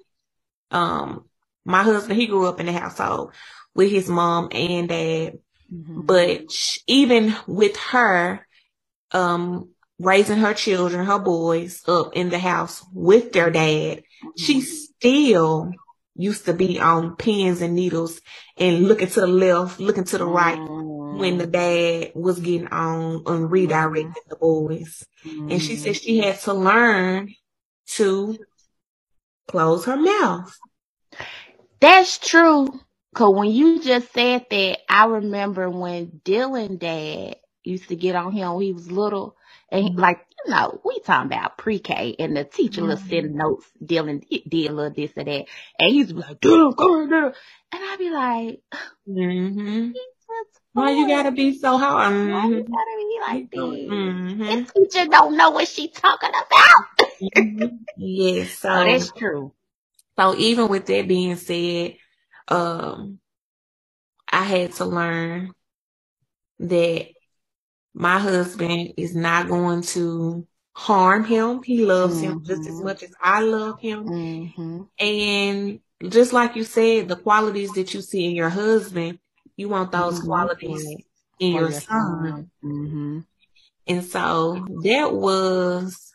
um, 0.70 1.24
my 1.64 1.82
husband, 1.82 2.18
he 2.18 2.26
grew 2.26 2.46
up 2.46 2.60
in 2.60 2.66
the 2.66 2.72
household 2.72 3.32
with 3.74 3.90
his 3.90 4.08
mom 4.08 4.48
and 4.52 4.88
dad. 4.88 5.38
Mm-hmm. 5.72 6.02
But 6.02 6.46
even 6.86 7.34
with 7.46 7.76
her, 7.76 8.46
um, 9.12 9.70
raising 9.98 10.38
her 10.38 10.54
children, 10.54 11.06
her 11.06 11.18
boys 11.18 11.82
up 11.88 12.12
in 12.14 12.28
the 12.28 12.38
house 12.38 12.84
with 12.92 13.32
their 13.32 13.50
dad, 13.50 14.02
she 14.36 14.58
mm-hmm. 14.58 14.66
still 14.66 15.70
used 16.14 16.46
to 16.46 16.54
be 16.54 16.80
on 16.80 17.16
pins 17.16 17.60
and 17.60 17.74
needles 17.74 18.20
and 18.56 18.88
looking 18.88 19.08
to 19.08 19.20
the 19.20 19.26
left, 19.26 19.80
looking 19.80 20.04
to 20.04 20.18
the 20.18 20.26
right 20.26 20.58
when 20.58 21.38
the 21.38 21.44
mm-hmm. 21.44 21.52
dad 21.52 22.12
was 22.14 22.38
getting 22.38 22.68
on 22.68 23.22
and 23.26 23.50
redirecting 23.50 24.14
the 24.28 24.36
boys. 24.36 25.04
And 25.24 25.60
she 25.60 25.76
said 25.76 25.96
she 25.96 26.18
had 26.18 26.38
to 26.40 26.52
learn 26.52 27.34
to 27.94 28.38
close 29.48 29.84
her 29.84 29.96
mouth. 29.96 30.56
That's 31.80 32.18
true. 32.18 32.80
Cause 33.14 33.34
when 33.34 33.50
you 33.50 33.80
just 33.80 34.12
said 34.12 34.46
that, 34.50 34.78
I 34.88 35.06
remember 35.06 35.70
when 35.70 36.20
Dylan 36.24 36.78
dad 36.78 37.36
used 37.64 37.88
to 37.88 37.96
get 37.96 38.14
on 38.14 38.32
him 38.32 38.54
when 38.54 38.64
he 38.64 38.72
was 38.72 38.90
little. 38.90 39.35
And 39.70 39.84
he, 39.84 39.94
like, 39.94 40.24
you 40.44 40.52
know, 40.52 40.80
we 40.84 41.00
talking 41.00 41.26
about 41.26 41.58
pre-K 41.58 42.16
and 42.18 42.36
the 42.36 42.44
teacher 42.44 42.82
mm-hmm. 42.82 42.90
will 42.90 42.96
send 42.96 43.34
notes, 43.34 43.66
dealing, 43.84 44.24
did 44.30 44.70
a 44.70 44.72
little 44.72 44.92
this 44.92 45.10
or 45.16 45.24
that. 45.24 45.46
And 45.78 45.90
he's 45.90 46.12
like, 46.12 46.40
Dylan, 46.40 46.76
come 46.76 46.90
on 46.90 47.08
there. 47.10 47.26
And 47.26 47.34
I'd 47.72 47.98
be 47.98 48.10
like, 48.10 48.60
mm-hmm. 49.08 49.90
Why 50.72 50.90
you 50.90 51.08
gotta 51.08 51.32
be 51.32 51.58
so 51.58 51.78
hard? 51.78 52.12
Mm-hmm. 52.12 52.32
Why 52.32 52.46
you 52.48 52.62
gotta 52.62 52.96
be 52.98 53.18
like 53.20 53.50
this? 53.50 53.90
Mm-hmm. 53.90 54.38
The 54.42 54.88
teacher 54.88 55.08
don't 55.10 55.36
know 55.36 55.50
what 55.50 55.68
she 55.68 55.88
talking 55.88 56.28
about. 56.28 57.08
mm-hmm. 57.34 57.76
Yes, 57.96 58.50
so 58.58 58.68
oh, 58.68 58.84
that's 58.84 59.10
true. 59.12 59.52
So 60.18 60.36
even 60.36 60.68
with 60.68 60.84
that 60.86 61.08
being 61.08 61.36
said, 61.36 61.96
um, 62.48 63.20
I 64.30 64.44
had 64.44 64.72
to 64.74 64.84
learn 64.84 65.52
that 66.58 67.08
my 67.98 68.18
husband 68.18 68.92
is 68.98 69.16
not 69.16 69.48
going 69.48 69.80
to 69.80 70.46
harm 70.74 71.24
him. 71.24 71.62
He 71.62 71.86
loves 71.86 72.16
mm-hmm. 72.16 72.24
him 72.24 72.44
just 72.44 72.60
as 72.60 72.74
mm-hmm. 72.74 72.84
much 72.84 73.02
as 73.02 73.14
I 73.22 73.40
love 73.40 73.80
him. 73.80 74.04
Mm-hmm. 74.06 74.82
And 74.98 75.80
just 76.12 76.34
like 76.34 76.56
you 76.56 76.64
said, 76.64 77.08
the 77.08 77.16
qualities 77.16 77.72
that 77.72 77.94
you 77.94 78.02
see 78.02 78.26
in 78.26 78.36
your 78.36 78.50
husband, 78.50 79.18
you 79.56 79.70
want 79.70 79.92
those 79.92 80.18
mm-hmm. 80.18 80.26
qualities 80.26 80.86
in 81.40 81.52
your, 81.52 81.70
your 81.70 81.72
son. 81.72 82.50
Mm-hmm. 82.62 83.20
And 83.86 84.04
so 84.04 84.66
that 84.82 85.14
was 85.14 86.12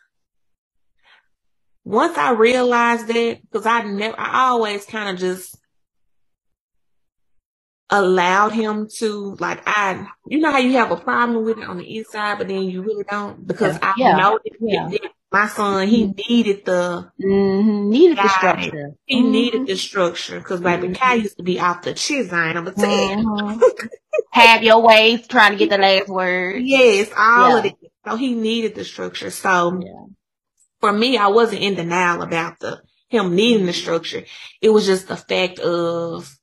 once 1.83 2.15
I 2.15 2.33
realized 2.33 3.07
that, 3.07 3.39
because 3.41 3.65
I 3.65 3.81
never, 3.81 4.19
I 4.19 4.49
always 4.49 4.85
kind 4.85 5.09
of 5.09 5.17
just 5.17 5.57
allowed 7.91 8.53
him 8.53 8.87
to 8.87 9.35
like 9.39 9.61
I 9.67 10.07
you 10.25 10.39
know 10.39 10.51
how 10.51 10.59
you 10.59 10.71
have 10.73 10.91
a 10.91 10.95
problem 10.95 11.43
with 11.43 11.57
it 11.57 11.67
on 11.67 11.77
the 11.77 11.97
inside 11.97 12.37
but 12.37 12.47
then 12.47 12.63
you 12.63 12.81
really 12.81 13.03
don't 13.03 13.45
because 13.45 13.77
I 13.81 13.93
yeah. 13.97 14.15
know 14.15 14.39
that, 14.41 14.53
yeah. 14.61 14.87
that, 14.89 15.11
my 15.29 15.47
son 15.47 15.89
he 15.89 16.05
mm-hmm. 16.05 16.19
needed 16.29 16.63
the 16.63 17.11
mm-hmm. 17.21 17.89
needed 17.89 18.17
the 18.17 18.29
structure 18.29 18.91
he 19.05 19.21
mm-hmm. 19.21 19.31
needed 19.31 19.67
the 19.67 19.75
structure 19.75 20.39
because 20.39 20.61
baby 20.61 20.87
mm-hmm. 20.87 20.93
Kai 20.93 21.15
used 21.15 21.35
to 21.37 21.43
be 21.43 21.59
off 21.59 21.81
the 21.81 21.93
chisel 21.93 22.33
I'm 22.39 22.53
gonna 22.53 22.71
tell 22.71 22.87
mm-hmm. 22.87 23.87
have 24.31 24.63
your 24.63 24.81
ways 24.81 25.27
trying 25.27 25.51
to 25.51 25.57
get 25.57 25.69
the 25.69 25.77
last 25.77 26.07
word 26.07 26.61
yes 26.63 27.11
all 27.15 27.49
yeah. 27.49 27.59
of 27.59 27.65
it 27.65 27.75
so 28.07 28.15
he 28.15 28.35
needed 28.35 28.73
the 28.73 28.85
structure 28.85 29.31
so 29.31 29.81
yeah. 29.83 30.05
for 30.79 30.93
me 30.93 31.17
I 31.17 31.27
wasn't 31.27 31.61
in 31.61 31.75
denial 31.75 32.21
about 32.21 32.59
the 32.59 32.81
him 33.09 33.35
needing 33.35 33.65
the 33.65 33.73
structure 33.73 34.23
it 34.61 34.69
was 34.69 34.85
just 34.85 35.09
the 35.09 35.17
fact 35.17 35.59
of 35.59 36.37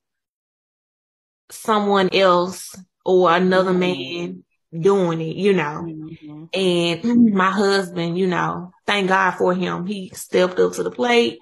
someone 1.50 2.11
else 2.12 2.76
or 3.05 3.35
another 3.35 3.71
mm-hmm. 3.71 3.81
man 3.81 4.45
doing 4.78 5.21
it, 5.21 5.37
you 5.37 5.52
know. 5.52 5.87
Mm-hmm. 5.87 6.45
And 6.52 7.33
my 7.35 7.50
husband, 7.50 8.19
you 8.19 8.26
know, 8.26 8.73
thank 8.87 9.09
God 9.09 9.33
for 9.33 9.55
him. 9.55 9.87
He 9.87 10.11
stepped 10.11 10.59
up 10.59 10.75
to 10.75 10.83
the 10.83 10.90
plate. 10.90 11.38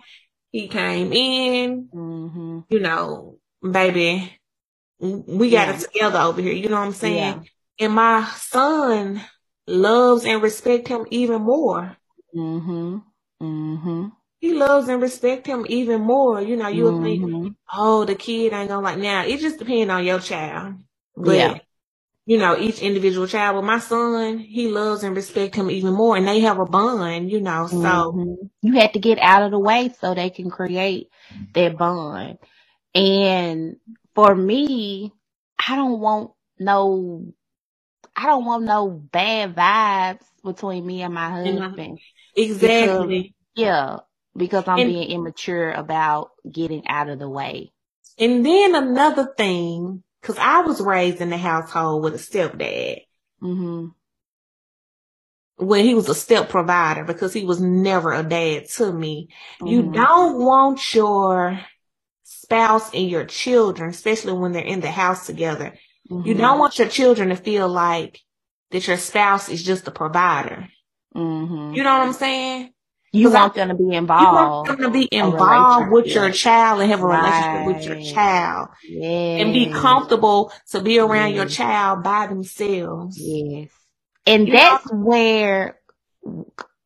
He 0.52 0.68
came 0.68 1.12
in, 1.12 1.88
mm-hmm. 1.92 2.60
you 2.70 2.80
know, 2.80 3.38
baby, 3.68 4.32
we 4.98 5.50
got 5.50 5.68
yeah. 5.68 5.74
it 5.74 5.80
together 5.80 6.18
over 6.20 6.40
here. 6.40 6.52
You 6.52 6.68
know 6.68 6.78
what 6.78 6.86
I'm 6.86 6.92
saying? 6.92 7.44
Yeah. 7.78 7.86
And 7.86 7.94
my 7.94 8.24
son 8.36 9.20
loves 9.66 10.24
and 10.24 10.42
respect 10.42 10.88
him 10.88 11.06
even 11.10 11.42
more. 11.42 11.96
Mm-hmm. 12.34 12.98
Mm-hmm 13.42 14.06
he 14.38 14.52
loves 14.54 14.88
and 14.88 15.00
respect 15.00 15.46
him 15.46 15.64
even 15.68 16.00
more. 16.02 16.40
You 16.40 16.56
know, 16.56 16.68
you'll 16.68 17.00
mm-hmm. 17.00 17.42
think, 17.42 17.56
oh, 17.72 18.04
the 18.04 18.14
kid 18.14 18.52
ain't 18.52 18.68
gonna 18.68 18.82
like 18.82 18.98
now. 18.98 19.24
It 19.24 19.40
just 19.40 19.58
depends 19.58 19.90
on 19.90 20.04
your 20.04 20.20
child. 20.20 20.74
But, 21.16 21.36
yeah. 21.36 21.58
you 22.26 22.36
know, 22.38 22.58
each 22.58 22.80
individual 22.80 23.26
child. 23.26 23.56
But 23.56 23.64
my 23.64 23.78
son, 23.78 24.38
he 24.38 24.68
loves 24.68 25.02
and 25.02 25.16
respect 25.16 25.54
him 25.54 25.70
even 25.70 25.94
more 25.94 26.16
and 26.16 26.28
they 26.28 26.40
have 26.40 26.58
a 26.58 26.66
bond, 26.66 27.30
you 27.30 27.40
know, 27.40 27.66
so. 27.66 27.76
Mm-hmm. 27.76 28.46
You 28.62 28.72
had 28.74 28.92
to 28.92 28.98
get 28.98 29.18
out 29.18 29.42
of 29.42 29.52
the 29.52 29.58
way 29.58 29.90
so 30.00 30.14
they 30.14 30.30
can 30.30 30.50
create 30.50 31.08
that 31.54 31.78
bond. 31.78 32.38
And 32.94 33.76
for 34.14 34.34
me, 34.34 35.12
I 35.66 35.76
don't 35.76 36.00
want 36.00 36.32
no, 36.58 37.32
I 38.14 38.26
don't 38.26 38.44
want 38.44 38.64
no 38.64 38.88
bad 38.88 39.54
vibes 39.54 40.24
between 40.42 40.86
me 40.86 41.02
and 41.02 41.14
my 41.14 41.30
husband. 41.30 42.00
Exactly. 42.34 43.06
Because, 43.06 43.32
yeah 43.54 43.98
because 44.36 44.66
I'm 44.66 44.78
and, 44.78 44.88
being 44.88 45.10
immature 45.10 45.72
about 45.72 46.30
getting 46.50 46.86
out 46.88 47.08
of 47.08 47.18
the 47.18 47.28
way. 47.28 47.72
And 48.18 48.44
then 48.44 48.74
another 48.74 49.32
thing, 49.36 50.02
cause 50.22 50.36
I 50.38 50.60
was 50.60 50.80
raised 50.80 51.20
in 51.20 51.30
the 51.30 51.36
household 51.36 52.02
with 52.02 52.14
a 52.14 52.18
stepdad. 52.18 53.02
Mm-hmm. 53.42 53.88
When 55.58 55.84
he 55.84 55.94
was 55.94 56.08
a 56.08 56.14
step 56.14 56.50
provider 56.50 57.04
because 57.04 57.32
he 57.32 57.44
was 57.44 57.60
never 57.60 58.12
a 58.12 58.22
dad 58.22 58.68
to 58.76 58.92
me. 58.92 59.28
Mm-hmm. 59.60 59.66
You 59.66 59.82
don't 59.92 60.38
want 60.44 60.94
your 60.94 61.60
spouse 62.24 62.92
and 62.92 63.08
your 63.08 63.24
children, 63.24 63.90
especially 63.90 64.34
when 64.34 64.52
they're 64.52 64.62
in 64.62 64.80
the 64.80 64.90
house 64.90 65.26
together. 65.26 65.72
Mm-hmm. 66.10 66.28
You 66.28 66.34
don't 66.34 66.58
want 66.58 66.78
your 66.78 66.88
children 66.88 67.30
to 67.30 67.36
feel 67.36 67.68
like 67.68 68.20
that 68.70 68.86
your 68.86 68.98
spouse 68.98 69.48
is 69.48 69.62
just 69.62 69.88
a 69.88 69.90
provider. 69.90 70.68
Mm-hmm. 71.14 71.74
You 71.74 71.82
know 71.82 71.98
what 71.98 72.06
I'm 72.06 72.12
saying? 72.12 72.72
You 73.16 73.30
want 73.30 73.54
them 73.54 73.68
to 73.68 73.74
be 73.74 73.94
involved. 73.94 74.22
You 74.22 74.32
want 74.32 74.66
them 74.68 74.78
to 74.78 74.90
be 74.90 75.08
involved 75.10 75.90
with 75.90 76.06
your 76.06 76.30
child 76.30 76.80
and 76.80 76.90
have 76.90 77.00
a 77.00 77.06
right. 77.06 77.64
relationship 77.64 77.66
with 77.66 78.04
your 78.04 78.14
child. 78.14 78.68
Yes. 78.88 79.42
And 79.42 79.52
be 79.52 79.66
comfortable 79.66 80.52
to 80.70 80.80
be 80.80 80.98
around 80.98 81.30
yes. 81.30 81.36
your 81.36 81.46
child 81.46 82.02
by 82.02 82.26
themselves. 82.26 83.18
Yes. 83.18 83.70
And 84.26 84.48
you 84.48 84.54
that's 84.54 84.90
know? 84.90 84.98
where, 84.98 85.78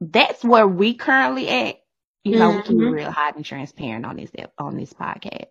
that's 0.00 0.44
where 0.44 0.66
we 0.66 0.94
currently 0.94 1.48
at. 1.48 1.76
You 2.22 2.38
know, 2.38 2.50
mm-hmm. 2.50 2.56
we 2.58 2.62
can 2.64 2.78
be 2.78 2.84
real 2.86 3.10
hot 3.10 3.36
and 3.36 3.44
transparent 3.44 4.04
on 4.04 4.16
this, 4.16 4.30
on 4.58 4.76
this 4.76 4.92
podcast. 4.92 5.46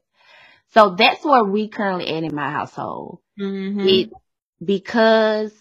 So 0.74 0.95
that's 0.95 1.25
where 1.25 1.43
we 1.43 1.67
currently 1.67 2.07
at 2.07 2.24
in 2.24 2.36
my 2.36 2.51
household. 2.51 3.19
Mm-hmm. 3.39 3.88
It, 3.88 4.09
because 4.63 5.51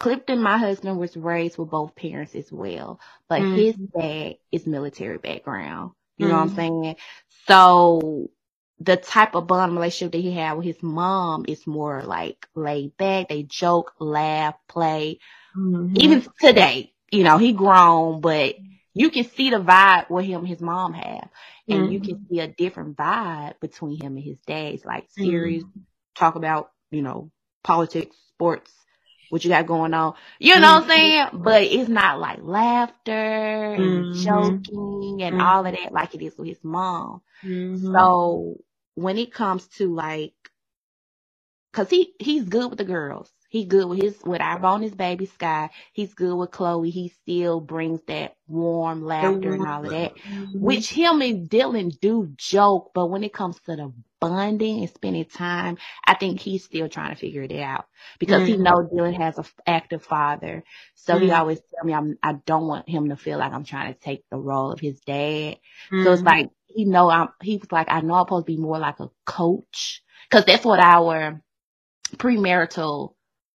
Clifton, 0.00 0.42
my 0.42 0.58
husband, 0.58 0.98
was 0.98 1.16
raised 1.16 1.58
with 1.58 1.70
both 1.70 1.94
parents 1.94 2.34
as 2.34 2.50
well, 2.50 2.98
but 3.28 3.42
mm 3.42 3.56
his 3.56 3.76
dad 3.76 4.36
is 4.50 4.66
military 4.66 5.18
background. 5.18 5.92
You 6.16 6.26
mm 6.26 6.30
know 6.30 6.36
what 6.36 6.42
I'm 6.42 6.50
mm. 6.50 6.56
saying? 6.56 6.96
So 7.46 8.30
the 8.80 8.96
type 8.96 9.34
of 9.34 9.46
bond 9.46 9.74
relationship 9.74 10.12
that 10.12 10.18
he 10.18 10.32
had 10.32 10.54
with 10.54 10.66
his 10.66 10.82
mom 10.82 11.44
is 11.46 11.66
more 11.66 12.02
like 12.02 12.46
laid 12.54 12.96
back. 12.96 13.28
They 13.28 13.42
joke, 13.42 13.92
laugh, 13.98 14.54
play. 14.68 15.18
Mm-hmm. 15.54 15.96
Even 15.98 16.26
today, 16.40 16.94
you 17.10 17.22
know, 17.22 17.36
he 17.36 17.52
grown, 17.52 18.22
but 18.22 18.54
you 18.94 19.10
can 19.10 19.24
see 19.24 19.50
the 19.50 19.58
vibe 19.58 20.08
with 20.08 20.24
him 20.24 20.40
and 20.40 20.48
his 20.48 20.60
mom 20.60 20.94
have. 20.94 21.28
And 21.68 21.82
mm-hmm. 21.82 21.92
you 21.92 22.00
can 22.00 22.26
see 22.28 22.40
a 22.40 22.48
different 22.48 22.96
vibe 22.96 23.60
between 23.60 24.00
him 24.02 24.16
and 24.16 24.24
his 24.24 24.38
dad. 24.46 24.74
It's 24.74 24.84
like 24.84 25.08
serious, 25.10 25.62
mm-hmm. 25.62 25.80
talk 26.14 26.36
about, 26.36 26.70
you 26.90 27.02
know, 27.02 27.30
politics, 27.62 28.16
sports, 28.30 28.72
what 29.30 29.44
you 29.44 29.50
got 29.50 29.66
going 29.66 29.94
on. 29.94 30.14
You 30.38 30.56
know 30.56 30.60
mm-hmm. 30.60 30.62
what 30.62 30.70
I'm 30.70 30.82
mm-hmm. 30.82 30.90
saying? 30.90 31.42
But 31.42 31.62
it's 31.62 31.88
not 31.88 32.20
like 32.20 32.40
laughter 32.42 33.74
and 33.74 34.14
mm-hmm. 34.14 34.22
joking 34.22 35.22
and 35.22 35.36
mm-hmm. 35.36 35.40
all 35.40 35.64
of 35.64 35.72
that 35.72 35.92
like 35.92 36.14
it 36.14 36.22
is 36.22 36.36
with 36.36 36.48
his 36.48 36.62
mom. 36.62 37.22
Mm-hmm. 37.42 37.92
So 37.92 38.60
when 38.94 39.16
it 39.16 39.32
comes 39.32 39.66
to 39.78 39.94
like, 39.94 40.34
cause 41.72 41.88
he, 41.88 42.12
he's 42.18 42.44
good 42.44 42.68
with 42.68 42.78
the 42.78 42.84
girls. 42.84 43.30
He 43.50 43.64
good 43.64 43.88
with 43.88 44.00
his 44.00 44.16
with 44.24 44.40
our 44.40 44.60
bonus 44.60 44.94
baby 44.94 45.26
Sky. 45.26 45.70
He's 45.92 46.14
good 46.14 46.36
with 46.36 46.52
Chloe. 46.52 46.90
He 46.90 47.08
still 47.08 47.60
brings 47.60 48.00
that 48.06 48.36
warm 48.46 49.02
laughter 49.02 49.54
and 49.54 49.66
all 49.66 49.84
of 49.84 49.90
that. 49.90 50.14
Mm-hmm. 50.14 50.60
Which 50.60 50.88
him 50.88 51.20
and 51.20 51.50
Dylan 51.50 51.98
do 51.98 52.32
joke, 52.36 52.92
but 52.94 53.08
when 53.08 53.24
it 53.24 53.32
comes 53.32 53.58
to 53.66 53.74
the 53.74 53.92
bonding 54.20 54.78
and 54.78 54.90
spending 54.90 55.24
time, 55.24 55.78
I 56.06 56.14
think 56.14 56.38
he's 56.38 56.62
still 56.62 56.88
trying 56.88 57.12
to 57.12 57.20
figure 57.20 57.42
it 57.42 57.52
out 57.52 57.86
because 58.20 58.42
mm-hmm. 58.42 58.52
he 58.52 58.56
knows 58.56 58.88
Dylan 58.92 59.16
has 59.16 59.36
an 59.36 59.44
active 59.66 60.04
father. 60.04 60.62
So 60.94 61.14
mm-hmm. 61.14 61.24
he 61.24 61.30
always 61.32 61.58
tell 61.74 61.84
me 61.84 61.92
I'm 61.92 62.18
I 62.22 62.34
don't 62.34 62.68
want 62.68 62.88
him 62.88 63.08
to 63.08 63.16
feel 63.16 63.38
like 63.38 63.52
I'm 63.52 63.64
trying 63.64 63.92
to 63.92 63.98
take 63.98 64.22
the 64.30 64.38
role 64.38 64.70
of 64.70 64.78
his 64.78 65.00
dad. 65.00 65.56
So 65.90 66.12
it's 66.12 66.22
mm-hmm. 66.22 66.24
like 66.24 66.50
he 66.68 66.84
know 66.84 67.10
I'm 67.10 67.30
he 67.42 67.56
was 67.56 67.72
like 67.72 67.88
I 67.90 68.00
know 68.00 68.14
I'm 68.14 68.26
supposed 68.26 68.46
to 68.46 68.52
be 68.52 68.62
more 68.62 68.78
like 68.78 69.00
a 69.00 69.10
coach 69.26 70.04
because 70.30 70.44
that's 70.44 70.64
what 70.64 70.78
our 70.78 71.42
premarital 72.16 73.14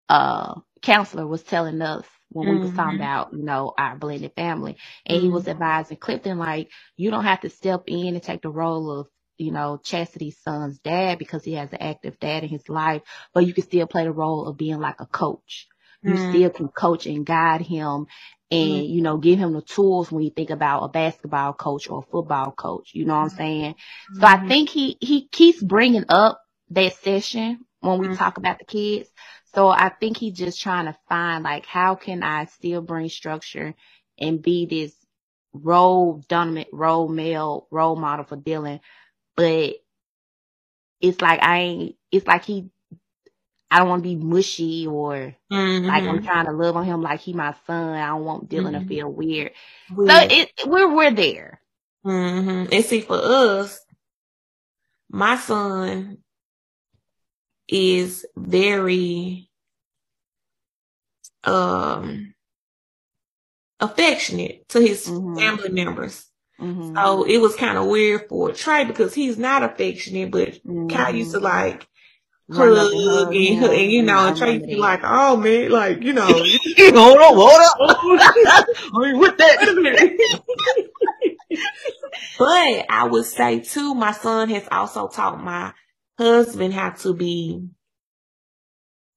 uh, 0.08 0.61
counselor 0.82 1.26
was 1.26 1.42
telling 1.42 1.80
us 1.82 2.04
when 2.30 2.49
mm-hmm. 2.49 2.56
we 2.58 2.66
was 2.66 2.75
talking 2.75 2.99
mm-hmm. 2.99 3.02
about, 3.02 3.32
you 3.32 3.42
know, 3.42 3.73
our 3.76 3.96
blended 3.96 4.32
family. 4.34 4.76
And 5.06 5.16
mm-hmm. 5.16 5.26
he 5.26 5.32
was 5.32 5.42
mm-hmm. 5.42 5.52
advising 5.52 5.96
Clifton, 5.96 6.38
like, 6.38 6.70
you 6.96 7.11
don't 7.11 7.25
have 7.25 7.40
to 7.42 7.50
step 7.50 7.84
in 7.87 8.14
and 8.14 8.23
take 8.23 8.42
the 8.42 8.50
role 8.50 8.90
of, 9.00 9.08
you 9.38 9.50
know, 9.50 9.80
Chasity's 9.82 10.38
son's 10.42 10.78
dad 10.78 11.18
because 11.18 11.44
he 11.44 11.54
has 11.54 11.73
an 11.73 11.80
active 11.80 12.18
dad 12.20 12.44
in 12.44 12.49
his 12.49 12.68
life, 12.68 13.02
but 13.32 13.46
you 13.46 13.54
can 13.54 13.64
still 13.64 13.87
play 13.87 14.04
the 14.04 14.12
role 14.12 14.46
of 14.46 14.56
being 14.56 14.78
like 14.78 15.00
a 15.00 15.06
coach. 15.06 15.66
You 16.02 16.12
mm-hmm. 16.12 16.30
still 16.30 16.50
can 16.50 16.68
coach 16.68 17.06
and 17.06 17.25
guide 17.25 17.62
him 17.62 18.06
and, 18.50 18.70
mm-hmm. 18.70 18.92
you 18.92 19.02
know, 19.02 19.16
give 19.16 19.38
him 19.38 19.54
the 19.54 19.62
tools 19.62 20.12
when 20.12 20.23
you 20.23 20.30
think 20.30 20.50
about 20.50 20.84
a 20.84 20.88
basketball 20.88 21.54
coach 21.54 21.88
or 21.88 22.00
a 22.00 22.11
football 22.11 22.52
coach. 22.52 22.90
You 22.92 23.06
know 23.06 23.14
what 23.14 23.32
I'm 23.32 23.37
saying? 23.37 23.75
So 24.20 24.26
I 24.26 24.46
think 24.46 24.68
he, 24.68 24.99
he 25.00 25.26
keeps 25.28 25.62
bringing 25.62 26.04
up 26.08 26.40
that 26.70 26.94
session 26.96 27.64
when 27.84 27.98
we 27.98 28.16
talk 28.16 28.38
about 28.38 28.58
the 28.58 28.64
kids 28.64 29.08
so 29.54 29.68
I 29.68 29.88
think 29.88 30.16
he's 30.16 30.36
just 30.36 30.60
trying 30.60 30.86
to 30.86 30.96
find 31.08 31.44
like 31.44 31.64
how 31.64 31.94
can 31.94 32.22
I 32.22 32.46
still 32.46 32.82
bring 32.82 33.08
structure 33.08 33.74
and 34.18 34.42
be 34.42 34.66
this 34.66 34.92
role 35.52 36.22
dominant 36.28 36.68
role 36.72 37.08
male 37.08 37.68
role 37.70 37.94
model 37.94 38.24
for 38.24 38.36
Dylan, 38.36 38.80
but 39.36 39.76
it's 41.00 41.20
like 41.20 41.40
I 41.42 41.58
ain't 41.58 41.96
it's 42.10 42.26
like 42.26 42.44
he 42.44 42.70
I 43.70 43.78
don't 43.78 43.88
want 43.88 44.02
to 44.02 44.08
be 44.08 44.16
mushy 44.16 44.86
or 44.88 45.36
mm-hmm. 45.52 45.86
like 45.86 46.02
I'm 46.02 46.24
trying 46.24 46.46
to 46.46 46.52
love 46.52 46.76
on 46.76 46.84
him 46.84 47.00
like 47.00 47.20
he 47.20 47.32
my 47.32 47.54
son. 47.66 47.94
I 47.94 48.08
don't 48.08 48.24
want 48.24 48.50
Dylan 48.50 48.72
mm-hmm. 48.72 48.82
to 48.82 48.88
feel 48.88 49.08
weird. 49.08 49.52
weird. 49.90 50.10
So 50.10 50.26
it 50.30 50.50
we're 50.66 50.92
we're 50.92 51.12
there. 51.12 51.60
Mm-hmm. 52.04 52.72
And 52.72 52.84
see 52.84 53.00
for 53.00 53.20
us, 53.22 53.80
my 55.08 55.36
son 55.36 56.18
is 57.68 58.26
very 58.37 59.49
um 61.44 62.35
affectionate 63.80 64.68
to 64.68 64.80
his 64.80 65.06
mm-hmm. 65.06 65.37
family 65.37 65.71
members. 65.71 66.26
Mm-hmm. 66.61 66.97
So 66.97 67.25
it 67.25 67.38
was 67.38 67.56
kind 67.56 67.76
of 67.76 67.87
weird 67.87 68.28
for 68.28 68.52
Trey 68.52 68.85
because 68.85 69.14
he's 69.14 69.38
not 69.38 69.62
affectionate, 69.62 70.30
but 70.30 70.49
mm-hmm. 70.49 70.88
Kai 70.88 71.11
used 71.11 71.33
to 71.33 71.40
like 71.40 71.87
hug 72.52 73.35
and, 73.35 73.37
and, 73.37 73.64
and, 73.64 73.92
you 73.92 74.02
know, 74.02 74.28
and 74.28 74.37
Trey 74.37 74.59
be 74.59 74.76
like, 74.76 75.00
oh 75.02 75.37
man, 75.37 75.71
like, 75.71 76.02
you 76.02 76.12
know, 76.12 76.26
hold 76.26 76.38
on, 76.97 77.35
hold 77.35 78.21
up. 78.21 78.66
I 78.94 78.99
mean, 78.99 79.18
with 79.18 79.37
that. 79.38 80.88
but 82.38 82.87
I 82.88 83.09
would 83.11 83.25
say 83.25 83.61
too, 83.61 83.94
my 83.94 84.12
son 84.12 84.49
has 84.50 84.68
also 84.71 85.09
taught 85.09 85.42
my 85.42 85.73
husband 86.18 86.75
how 86.75 86.90
to 86.90 87.14
be 87.14 87.68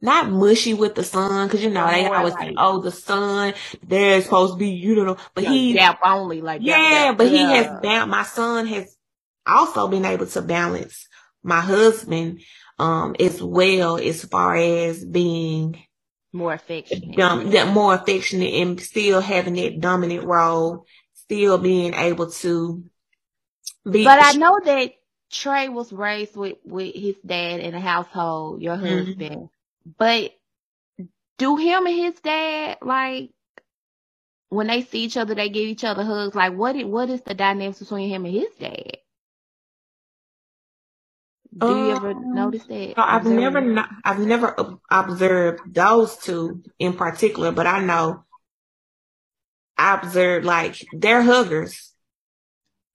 not 0.01 0.29
mushy 0.29 0.73
with 0.73 0.95
the 0.95 1.03
son, 1.03 1.49
cause 1.49 1.61
you 1.61 1.69
know 1.69 1.87
they 1.87 2.05
always 2.05 2.33
like, 2.35 2.49
say, 2.49 2.55
"Oh, 2.57 2.81
the 2.81 2.91
son, 2.91 3.53
they're 3.87 4.21
supposed 4.21 4.53
to 4.53 4.59
be, 4.59 4.69
you 4.69 5.03
know." 5.03 5.17
But 5.33 5.45
he 5.45 5.73
gap 5.73 5.99
only, 6.03 6.41
like 6.41 6.61
yeah, 6.63 7.13
but 7.17 7.27
he 7.27 7.43
has 7.43 7.67
balanced. 7.81 8.09
My 8.09 8.23
son 8.23 8.67
has 8.67 8.95
also 9.45 9.87
been 9.87 10.05
able 10.05 10.27
to 10.27 10.41
balance 10.41 11.07
my 11.43 11.61
husband, 11.61 12.41
um, 12.77 13.15
as 13.19 13.41
well 13.41 13.97
as 13.97 14.23
far 14.23 14.55
as 14.55 15.03
being 15.03 15.81
more 16.31 16.53
affectionate, 16.53 17.15
dom- 17.17 17.49
that 17.51 17.73
more 17.73 17.95
affectionate, 17.95 18.53
and 18.53 18.79
still 18.79 19.19
having 19.19 19.55
that 19.55 19.79
dominant 19.79 20.25
role, 20.25 20.85
still 21.13 21.57
being 21.57 21.95
able 21.95 22.29
to 22.29 22.83
be. 23.89 24.03
But 24.03 24.21
I 24.21 24.33
know 24.33 24.59
that 24.63 24.91
Trey 25.29 25.69
was 25.69 25.91
raised 25.91 26.35
with 26.35 26.57
with 26.63 26.95
his 26.95 27.15
dad 27.25 27.59
in 27.59 27.75
a 27.75 27.79
household, 27.79 28.61
your 28.61 28.75
mm-hmm. 28.75 28.85
husband. 28.85 29.35
Mm-hmm 29.35 29.45
but 29.97 30.31
do 31.37 31.55
him 31.55 31.85
and 31.85 31.95
his 31.95 32.19
dad 32.19 32.77
like 32.81 33.29
when 34.49 34.67
they 34.67 34.81
see 34.81 34.99
each 34.99 35.17
other, 35.17 35.35
they 35.35 35.49
give 35.49 35.67
each 35.67 35.83
other 35.83 36.03
hugs. 36.03 36.33
Like 36.33 36.53
what? 36.53 36.75
what 36.85 37.09
is 37.09 37.21
the 37.21 37.33
dynamics 37.33 37.79
between 37.79 38.09
him 38.09 38.25
and 38.25 38.33
his 38.33 38.53
dad? 38.59 38.97
Do 41.57 41.67
you 41.67 41.91
ever 41.91 42.11
um, 42.11 42.33
notice 42.33 42.65
that? 42.65 42.93
I've 42.97 43.25
never, 43.25 43.85
I've 44.05 44.19
never 44.19 44.77
observed 44.89 45.73
those 45.73 46.15
two 46.17 46.63
in 46.77 46.93
particular, 46.93 47.51
but 47.51 47.65
I 47.65 47.83
know 47.83 48.23
I 49.77 49.95
observed 49.95 50.45
like 50.45 50.85
they're 50.93 51.23
huggers. 51.23 51.93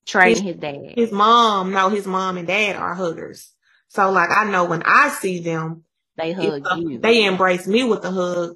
Trey 0.05 0.31
his, 0.31 0.41
his 0.41 0.55
dad. 0.57 0.93
His 0.95 1.11
mom, 1.11 1.71
no, 1.71 1.89
his 1.89 2.05
mom 2.05 2.37
and 2.37 2.47
dad 2.47 2.75
are 2.75 2.95
huggers. 2.95 3.51
So 3.89 4.11
like 4.11 4.29
I 4.31 4.49
know 4.49 4.65
when 4.65 4.83
I 4.83 5.09
see 5.09 5.39
them, 5.39 5.83
they 6.17 6.33
hug 6.33 6.63
uh, 6.69 6.75
you. 6.75 6.99
They 6.99 7.25
embrace 7.25 7.67
me 7.67 7.83
with 7.83 8.03
a 8.03 8.11
hug. 8.11 8.55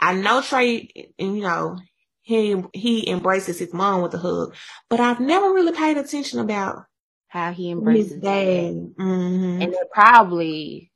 I 0.00 0.14
know 0.14 0.40
Trey, 0.40 1.12
and 1.18 1.36
you 1.36 1.42
know, 1.42 1.78
he 2.22 2.62
he 2.72 3.08
embraces 3.10 3.58
his 3.58 3.72
mom 3.72 4.02
with 4.02 4.14
a 4.14 4.18
hug, 4.18 4.54
but 4.88 5.00
I've 5.00 5.20
never 5.20 5.52
really 5.52 5.72
paid 5.72 5.96
attention 5.96 6.40
about 6.40 6.84
how 7.28 7.52
he 7.52 7.70
embraces 7.70 8.12
his 8.12 8.20
dad, 8.22 8.74
mm-hmm. 8.98 9.62
and 9.62 9.72
that's 9.72 9.90
probably 9.92 10.92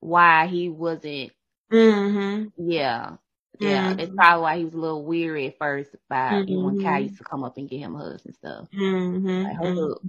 why 0.00 0.46
he 0.46 0.68
wasn't. 0.68 1.32
Mm-hmm. 1.72 2.70
Yeah, 2.70 3.16
yeah, 3.60 3.90
mm-hmm. 3.90 4.00
it's 4.00 4.14
probably 4.14 4.42
why 4.42 4.58
he 4.58 4.64
was 4.64 4.74
a 4.74 4.78
little 4.78 5.04
weary 5.04 5.48
at 5.48 5.58
first 5.58 5.90
by 6.08 6.32
mm-hmm. 6.32 6.64
when 6.64 6.82
Kai 6.82 6.98
used 7.00 7.18
to 7.18 7.24
come 7.24 7.44
up 7.44 7.56
and 7.56 7.68
get 7.68 7.80
him 7.80 7.94
hugs 7.94 8.24
and 8.24 8.34
stuff. 8.34 8.68
Mm-hmm. 8.74 9.42
Like, 9.42 9.56
hug. 9.56 10.00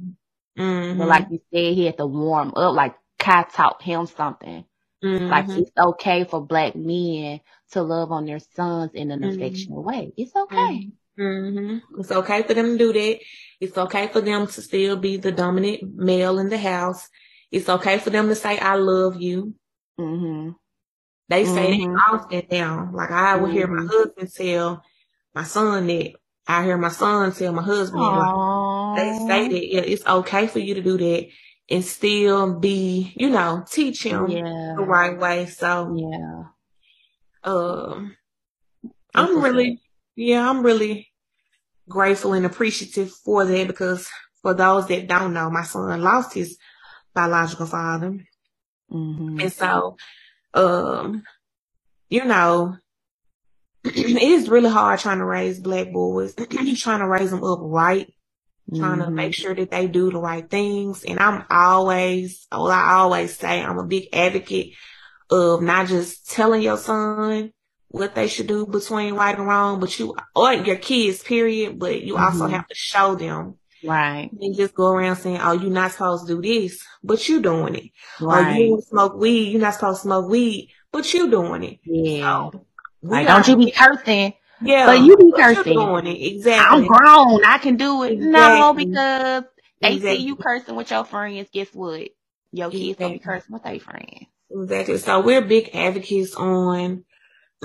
Mm-hmm. 0.57 0.99
But 0.99 1.07
like 1.07 1.27
you 1.29 1.39
said, 1.53 1.73
he 1.73 1.85
had 1.85 1.97
to 1.97 2.07
warm 2.07 2.53
up. 2.55 2.73
Like 2.73 2.95
Kai 3.19 3.43
taught 3.43 3.81
him 3.81 4.07
something 4.07 4.65
Mm-hmm. 5.03 5.27
Like 5.27 5.45
it's 5.49 5.71
okay 5.77 6.23
for 6.23 6.41
black 6.41 6.75
men 6.75 7.41
to 7.71 7.81
love 7.81 8.11
on 8.11 8.25
their 8.25 8.39
sons 8.39 8.91
in 8.93 9.11
an 9.11 9.21
mm-hmm. 9.21 9.39
affectionate 9.41 9.81
way. 9.81 10.11
It's 10.17 10.35
okay. 10.35 10.89
Mm-hmm. 11.19 11.99
It's 11.99 12.11
okay 12.11 12.43
for 12.43 12.53
them 12.53 12.77
to 12.77 12.77
do 12.77 12.93
that. 12.93 13.19
It's 13.59 13.77
okay 13.77 14.07
for 14.07 14.21
them 14.21 14.47
to 14.47 14.61
still 14.61 14.97
be 14.97 15.17
the 15.17 15.31
dominant 15.31 15.95
male 15.95 16.39
in 16.39 16.49
the 16.49 16.57
house. 16.57 17.07
It's 17.51 17.69
okay 17.69 17.99
for 17.99 18.09
them 18.09 18.27
to 18.29 18.35
say, 18.35 18.57
I 18.57 18.75
love 18.75 19.21
you. 19.21 19.53
They 21.29 21.45
say 21.45 21.77
mm-hmm. 21.79 21.93
that 21.93 22.01
often 22.09 22.43
now. 22.49 22.89
Like 22.93 23.11
I 23.11 23.35
would 23.35 23.51
hear 23.51 23.67
my 23.67 23.83
mm-hmm. 23.83 23.87
husband 23.87 24.33
tell 24.33 24.83
my 25.33 25.43
son 25.43 25.87
that. 25.87 26.13
I 26.49 26.63
hear 26.63 26.77
my 26.77 26.89
son 26.89 27.33
tell 27.33 27.51
my 27.51 27.61
husband 27.61 28.01
that. 28.01 28.93
They 28.97 29.17
say 29.27 29.47
that 29.49 29.67
yeah, 29.67 29.81
it's 29.81 30.05
okay 30.05 30.47
for 30.47 30.59
you 30.59 30.75
to 30.75 30.81
do 30.81 30.97
that 30.97 31.27
and 31.69 31.83
still 31.83 32.57
be, 32.57 33.13
you 33.17 33.29
know, 33.29 33.65
teach 33.69 34.03
him 34.03 34.27
yeah. 34.29 34.75
the 34.77 34.83
right 34.83 35.17
way. 35.19 35.47
So 35.47 35.95
yeah. 35.97 36.43
Um 37.43 38.15
I'm 39.13 39.41
really 39.41 39.81
yeah, 40.15 40.49
I'm 40.49 40.63
really 40.63 41.09
grateful 41.89 42.33
and 42.33 42.45
appreciative 42.45 43.11
for 43.11 43.45
that 43.45 43.67
because 43.67 44.07
for 44.41 44.53
those 44.53 44.87
that 44.87 45.07
don't 45.07 45.33
know, 45.33 45.49
my 45.49 45.63
son 45.63 46.01
lost 46.01 46.33
his 46.33 46.57
biological 47.13 47.65
father. 47.65 48.19
Mm-hmm. 48.91 49.41
And 49.41 49.51
so 49.51 49.97
um 50.57 51.23
you 52.09 52.25
know, 52.25 52.77
it 53.83 54.21
is 54.21 54.49
really 54.49 54.69
hard 54.69 54.99
trying 54.99 55.19
to 55.19 55.25
raise 55.25 55.59
black 55.59 55.91
boys, 55.91 56.33
trying 56.77 56.99
to 56.99 57.07
raise 57.07 57.31
them 57.31 57.43
up 57.43 57.59
right 57.61 58.11
trying 58.75 58.97
mm-hmm. 58.97 59.03
to 59.03 59.11
make 59.11 59.33
sure 59.33 59.55
that 59.55 59.71
they 59.71 59.87
do 59.87 60.11
the 60.11 60.19
right 60.19 60.49
things. 60.49 61.03
And 61.03 61.19
I'm 61.19 61.45
always, 61.49 62.47
well, 62.51 62.67
I 62.67 62.93
always 62.95 63.37
say 63.37 63.61
I'm 63.61 63.77
a 63.77 63.85
big 63.85 64.09
advocate 64.11 64.73
of 65.29 65.61
not 65.61 65.87
just 65.87 66.29
telling 66.29 66.61
your 66.61 66.77
son 66.77 67.53
what 67.89 68.15
they 68.15 68.27
should 68.27 68.47
do 68.47 68.65
between 68.65 69.13
right 69.13 69.37
and 69.37 69.47
wrong, 69.47 69.79
but 69.79 69.97
you, 69.97 70.15
or 70.35 70.53
your 70.53 70.75
kids, 70.75 71.23
period, 71.23 71.79
but 71.79 72.01
you 72.01 72.15
mm-hmm. 72.15 72.23
also 72.23 72.47
have 72.47 72.67
to 72.67 72.75
show 72.75 73.15
them. 73.15 73.55
Right. 73.87 74.29
And 74.39 74.55
just 74.55 74.73
go 74.73 74.91
around 74.91 75.17
saying, 75.17 75.39
oh, 75.41 75.53
you're 75.53 75.71
not 75.71 75.91
supposed 75.91 76.27
to 76.27 76.39
do 76.39 76.41
this, 76.41 76.79
but 77.03 77.27
you're 77.27 77.41
doing 77.41 77.75
it. 77.75 77.91
Oh, 78.21 78.27
right. 78.27 78.57
Or 78.57 78.59
you 78.59 78.81
smoke 78.81 79.15
weed, 79.15 79.51
you're 79.51 79.61
not 79.61 79.73
supposed 79.73 80.01
to 80.01 80.03
smoke 80.03 80.29
weed, 80.29 80.71
but 80.91 81.13
you're 81.13 81.29
doing 81.29 81.63
it. 81.63 81.79
Yeah. 81.83 82.49
So, 82.51 82.65
like, 83.01 83.27
don't 83.27 83.47
you 83.47 83.57
be 83.57 83.71
cursing 83.71 84.33
yeah. 84.61 84.85
But 84.85 85.01
you 85.01 85.17
be 85.17 85.31
cursing. 85.35 85.73
Doing 85.73 86.07
it. 86.07 86.35
Exactly. 86.35 86.79
I'm 86.79 86.87
grown. 86.87 87.45
I 87.45 87.57
can 87.59 87.77
do 87.77 88.03
it. 88.03 88.13
Exactly. 88.13 88.31
No, 88.31 88.73
because 88.73 89.43
they 89.81 89.93
exactly. 89.93 90.17
see 90.17 90.23
you 90.23 90.35
cursing 90.35 90.75
with 90.75 90.91
your 90.91 91.03
friends. 91.03 91.49
Guess 91.51 91.73
what? 91.73 92.09
Your 92.51 92.71
kids 92.71 92.83
exactly. 92.83 93.05
gonna 93.05 93.13
be 93.13 93.19
cursing 93.19 93.53
with 93.53 93.63
their 93.63 93.79
friends. 93.79 94.25
Exactly. 94.49 94.97
So 94.97 95.19
we're 95.21 95.41
big 95.41 95.69
advocates 95.73 96.33
on 96.35 97.03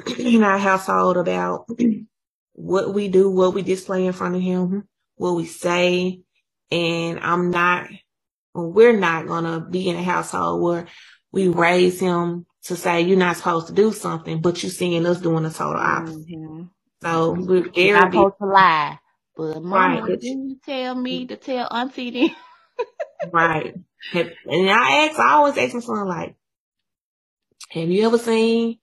in 0.18 0.42
our 0.42 0.58
household 0.58 1.16
about 1.16 1.66
what 2.52 2.92
we 2.92 3.08
do, 3.08 3.30
what 3.30 3.54
we 3.54 3.62
display 3.62 4.06
in 4.06 4.12
front 4.12 4.36
of 4.36 4.42
him, 4.42 4.88
what 5.22 5.36
we 5.36 5.46
say. 5.46 6.20
And 6.70 7.20
I'm 7.20 7.50
not, 7.50 7.88
we're 8.54 8.98
not 8.98 9.26
gonna 9.28 9.60
be 9.60 9.88
in 9.88 9.96
a 9.96 10.02
household 10.02 10.62
where 10.62 10.86
we 11.32 11.48
raise 11.48 12.00
him 12.00 12.46
to 12.64 12.76
say 12.76 13.02
you're 13.02 13.16
not 13.16 13.36
supposed 13.36 13.68
to 13.68 13.72
do 13.72 13.92
something, 13.92 14.40
but 14.40 14.62
you 14.62 14.68
seeing 14.68 15.06
us 15.06 15.20
doing 15.20 15.44
the 15.44 15.50
total 15.50 15.80
opposite. 15.80 16.26
Mm-hmm. 16.28 16.64
So 17.02 17.32
we're 17.32 17.94
not 17.94 18.12
supposed 18.12 18.34
to 18.40 18.46
lie. 18.46 18.98
But 19.36 19.62
mama, 19.62 20.02
right. 20.02 20.20
didn't 20.20 20.50
you 20.50 20.56
tell 20.64 20.94
me 20.94 21.26
to 21.26 21.36
tell 21.36 21.68
auntie 21.70 22.10
then? 22.10 22.36
right. 23.32 23.74
And 24.14 24.70
I 24.70 25.06
ask, 25.08 25.18
I 25.18 25.32
always 25.34 25.56
ask 25.56 25.74
my 25.74 25.80
son 25.80 26.08
like, 26.08 26.36
have 27.70 27.88
you 27.88 28.06
ever 28.06 28.18
seen 28.18 28.78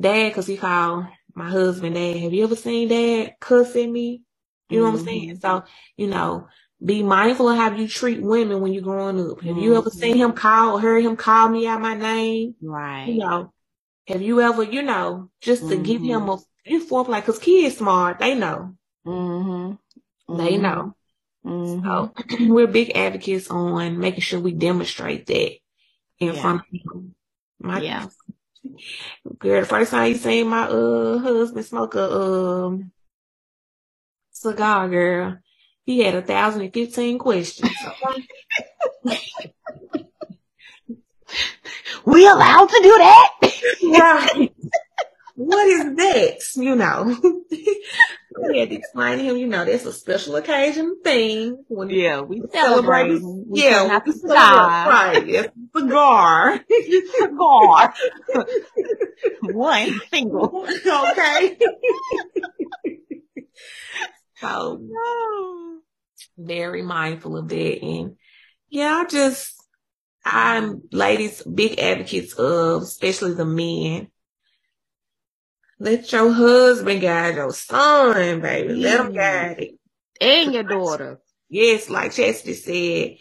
dad? 0.00 0.34
Cause 0.34 0.46
he 0.46 0.56
called 0.56 1.06
my 1.34 1.50
husband 1.50 1.96
dad. 1.96 2.16
Have 2.18 2.32
you 2.32 2.44
ever 2.44 2.56
seen 2.56 2.88
dad 2.88 3.34
cuss 3.40 3.76
at 3.76 3.90
me? 3.90 4.22
You 4.68 4.80
know 4.80 4.86
mm-hmm. 4.86 4.92
what 4.92 5.00
I'm 5.00 5.06
saying? 5.06 5.38
So, 5.40 5.64
you 5.96 6.06
know, 6.06 6.48
be 6.84 7.02
mindful 7.02 7.48
of 7.48 7.56
how 7.56 7.74
you 7.74 7.86
treat 7.88 8.20
women 8.20 8.60
when 8.60 8.72
you're 8.72 8.82
growing 8.82 9.20
up. 9.20 9.40
Have 9.42 9.54
mm-hmm. 9.54 9.58
you 9.58 9.76
ever 9.76 9.90
seen 9.90 10.16
him 10.16 10.32
call, 10.32 10.76
or 10.76 10.80
heard 10.80 11.04
him 11.04 11.16
call 11.16 11.48
me 11.48 11.66
out 11.66 11.80
my 11.80 11.94
name? 11.94 12.54
Right. 12.60 13.06
You 13.06 13.18
know, 13.18 13.52
have 14.08 14.22
you 14.22 14.40
ever, 14.40 14.62
you 14.62 14.82
know, 14.82 15.30
just 15.40 15.62
to 15.68 15.74
mm-hmm. 15.74 15.82
give 15.82 16.02
him 16.02 16.28
a 16.28 16.38
you 16.64 16.86
like 17.08 17.26
cause 17.26 17.38
kids 17.38 17.78
smart, 17.78 18.18
they 18.18 18.34
know. 18.34 18.76
Mm-hmm. 19.06 20.36
They 20.36 20.56
know. 20.58 20.94
Mm-hmm. 21.44 21.84
So 21.84 22.12
we're 22.52 22.66
big 22.68 22.92
advocates 22.94 23.50
on 23.50 23.98
making 23.98 24.20
sure 24.20 24.40
we 24.40 24.52
demonstrate 24.52 25.26
that 25.26 25.56
in 26.20 26.34
yeah. 26.34 26.40
front 26.40 26.60
of 26.60 26.66
him. 26.70 27.14
My 27.58 27.80
yeah. 27.80 28.06
Girl, 29.38 29.60
the 29.60 29.66
first 29.66 29.90
time 29.90 30.08
you 30.08 30.16
seen 30.16 30.48
my 30.48 30.68
uh 30.68 31.18
husband 31.18 31.66
smoke 31.66 31.96
a 31.96 32.12
um 32.12 32.92
cigar, 34.32 34.88
girl, 34.88 35.38
he 35.84 36.00
had 36.00 36.14
a 36.14 36.22
thousand 36.22 36.62
and 36.62 36.72
fifteen 36.72 37.18
questions. 37.18 37.70
we 42.04 42.26
allowed 42.26 42.68
to 42.68 42.80
do 42.82 42.98
that? 42.98 43.30
right 43.82 44.52
what 45.34 45.66
is 45.66 45.96
that? 45.96 46.62
You 46.62 46.76
know, 46.76 47.42
we 47.50 48.58
had 48.58 48.70
to 48.70 48.74
explain 48.74 49.18
to 49.18 49.24
him, 49.24 49.36
you 49.36 49.46
know, 49.46 49.64
that's 49.64 49.84
a 49.84 49.92
special 49.92 50.36
occasion 50.36 51.00
thing. 51.02 51.64
When 51.68 51.90
yeah, 51.90 52.20
we 52.20 52.42
celebrate. 52.52 53.20
We 53.22 53.62
yeah, 53.62 54.00
we 54.04 54.12
celebrate. 54.12 54.36
Right, 54.36 55.28
it's 55.28 55.54
cigar. 55.74 56.60
cigar. 57.20 57.94
One 59.52 60.00
single. 60.10 60.66
Okay. 61.12 61.58
So, 64.42 64.82
very 66.36 66.82
mindful 66.82 67.36
of 67.38 67.48
that. 67.48 67.82
And 67.82 68.16
yeah, 68.68 69.02
I 69.02 69.06
just, 69.06 69.54
I'm 70.24 70.82
ladies, 70.92 71.42
big 71.42 71.78
advocates 71.78 72.34
of, 72.34 72.82
especially 72.82 73.34
the 73.34 73.46
men 73.46 74.08
let 75.82 76.12
your 76.12 76.32
husband 76.32 77.00
guide 77.00 77.34
your 77.34 77.52
son, 77.52 78.40
baby. 78.40 78.72
Let 78.74 79.00
him 79.00 79.12
guide 79.12 79.58
it. 79.58 79.74
And 80.20 80.54
your 80.54 80.62
daughter. 80.62 81.18
Yes, 81.48 81.90
like 81.90 82.12
Chasity 82.12 82.54
said, 82.54 83.18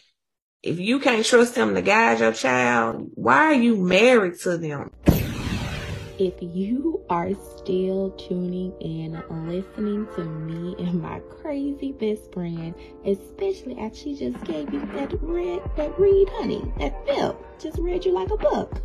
if 0.62 0.80
you 0.80 1.00
can't 1.00 1.26
trust 1.26 1.56
them 1.56 1.74
to 1.74 1.82
guide 1.82 2.20
your 2.20 2.34
child, 2.34 3.10
why 3.16 3.46
are 3.46 3.54
you 3.56 3.78
married 3.78 4.40
to 4.42 4.60
them? 4.60 4.92
If 6.20 6.36
you 6.40 7.04
are 7.10 7.32
still 7.72 8.10
tuning 8.12 8.74
in, 8.82 9.14
listening 9.48 10.06
to 10.14 10.26
me 10.26 10.76
and 10.78 11.02
my 11.02 11.22
crazy 11.42 11.94
best 11.94 12.34
friend, 12.34 12.76
especially 13.06 13.80
as 13.80 13.98
she 13.98 14.14
just 14.14 14.44
gave 14.44 14.74
you 14.74 14.86
that 14.88 15.14
read, 15.22 15.62
that 15.78 15.98
read, 15.98 16.28
honey, 16.34 16.62
that 16.80 16.94
film, 17.06 17.38
just 17.60 17.78
read 17.78 18.04
you 18.04 18.12
like 18.12 18.30
a 18.30 18.38
book, 18.38 18.82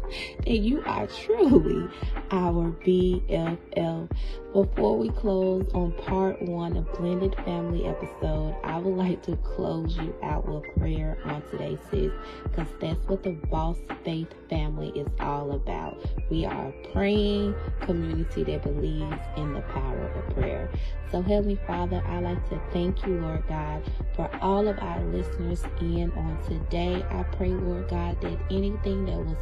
And 0.46 0.64
you 0.64 0.84
are 0.86 1.08
truly 1.08 1.88
our 2.30 2.70
BFF. 2.84 4.08
Before 4.52 4.96
we 4.96 5.10
close 5.10 5.68
on 5.74 5.92
part 5.92 6.40
one 6.40 6.76
of 6.76 6.90
Blended 6.94 7.34
Family 7.44 7.84
episode, 7.86 8.56
I 8.64 8.78
would 8.78 8.96
like 8.96 9.22
to 9.24 9.36
close 9.36 9.96
you 9.96 10.14
out 10.22 10.48
with 10.48 10.62
prayer 10.78 11.18
on 11.24 11.42
today, 11.50 11.76
sis, 11.90 12.12
because 12.44 12.68
that's 12.80 13.06
what 13.06 13.22
the 13.22 13.32
Boss 13.50 13.76
Faith 14.04 14.32
family 14.48 14.88
is 14.90 15.08
all 15.20 15.52
about. 15.52 15.98
We 16.30 16.46
are 16.46 16.68
a 16.68 16.92
praying 16.92 17.54
community 17.82 18.44
that 18.44 18.62
believes 18.62 18.75
in 18.84 19.54
the 19.54 19.62
power 19.72 20.12
of 20.14 20.34
prayer. 20.34 20.70
So, 21.10 21.22
Heavenly 21.22 21.58
Father, 21.66 22.02
I 22.06 22.20
like 22.20 22.48
to 22.50 22.60
thank 22.72 23.06
you, 23.06 23.20
Lord 23.20 23.46
God, 23.48 23.82
for 24.14 24.28
all 24.42 24.68
of 24.68 24.78
our 24.78 25.02
listeners 25.04 25.62
in 25.80 26.10
on 26.12 26.42
today. 26.44 27.04
I 27.10 27.22
pray, 27.22 27.50
Lord 27.50 27.88
God, 27.88 28.20
that 28.20 28.38
anything 28.50 29.06
that 29.06 29.18
was 29.18 29.36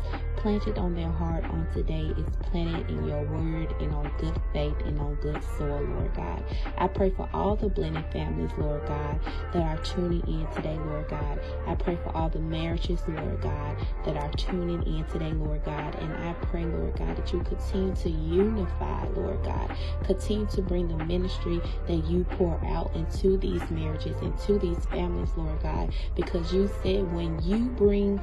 planted 0.45 0.77
on 0.77 0.95
their 0.95 1.11
heart 1.11 1.43
on 1.45 1.67
today 1.73 2.13
is 2.19 2.37
planted 2.43 2.91
in 2.91 3.09
your 3.09 3.23
word 3.23 3.75
and 3.81 3.95
on 3.95 4.13
good 4.19 4.39
faith 4.53 4.77
and 4.85 5.01
on 5.01 5.15
good 5.23 5.43
soil, 5.57 5.81
Lord 5.83 6.13
God. 6.15 6.45
I 6.77 6.87
pray 6.87 7.09
for 7.09 7.27
all 7.33 7.57
the 7.57 7.71
blended 7.71 8.05
families, 8.13 8.51
Lord 8.59 8.87
God, 8.87 9.21
that 9.55 9.63
are 9.63 9.79
tuning 9.79 10.21
in 10.29 10.47
today, 10.55 10.77
Lord 10.77 11.09
God. 11.09 11.41
I 11.67 11.75
pray 11.75 11.97
for 11.97 12.15
all 12.15 12.29
the 12.29 12.41
marriages, 12.41 13.01
Lord 13.09 13.41
God, 13.41 13.79
that 14.05 14.19
are 14.19 14.31
tuning 14.33 14.83
in 14.83 15.07
today, 15.07 15.33
Lord 15.33 15.65
God. 15.65 15.95
And 15.95 16.13
I 16.13 16.35
pray, 16.35 16.67
Lord 16.67 16.95
God, 16.99 17.17
that 17.17 17.33
you 17.33 17.41
continue 17.41 17.95
to 17.95 18.11
unify, 18.11 19.09
Lord 19.17 19.43
God. 19.45 19.75
Continue 20.05 20.47
to 20.49 20.61
bring 20.61 20.89
the 20.89 21.03
ministry 21.07 21.59
that 21.87 22.05
you 22.05 22.25
pour 22.33 22.63
out 22.67 22.95
into 22.95 23.39
these 23.39 23.63
marriages, 23.71 24.21
into 24.21 24.59
these 24.59 24.85
families, 24.91 25.31
Lord 25.39 25.63
God, 25.63 25.95
because 26.15 26.53
you 26.53 26.71
said 26.83 27.11
when 27.15 27.41
you 27.43 27.71
bring 27.71 28.21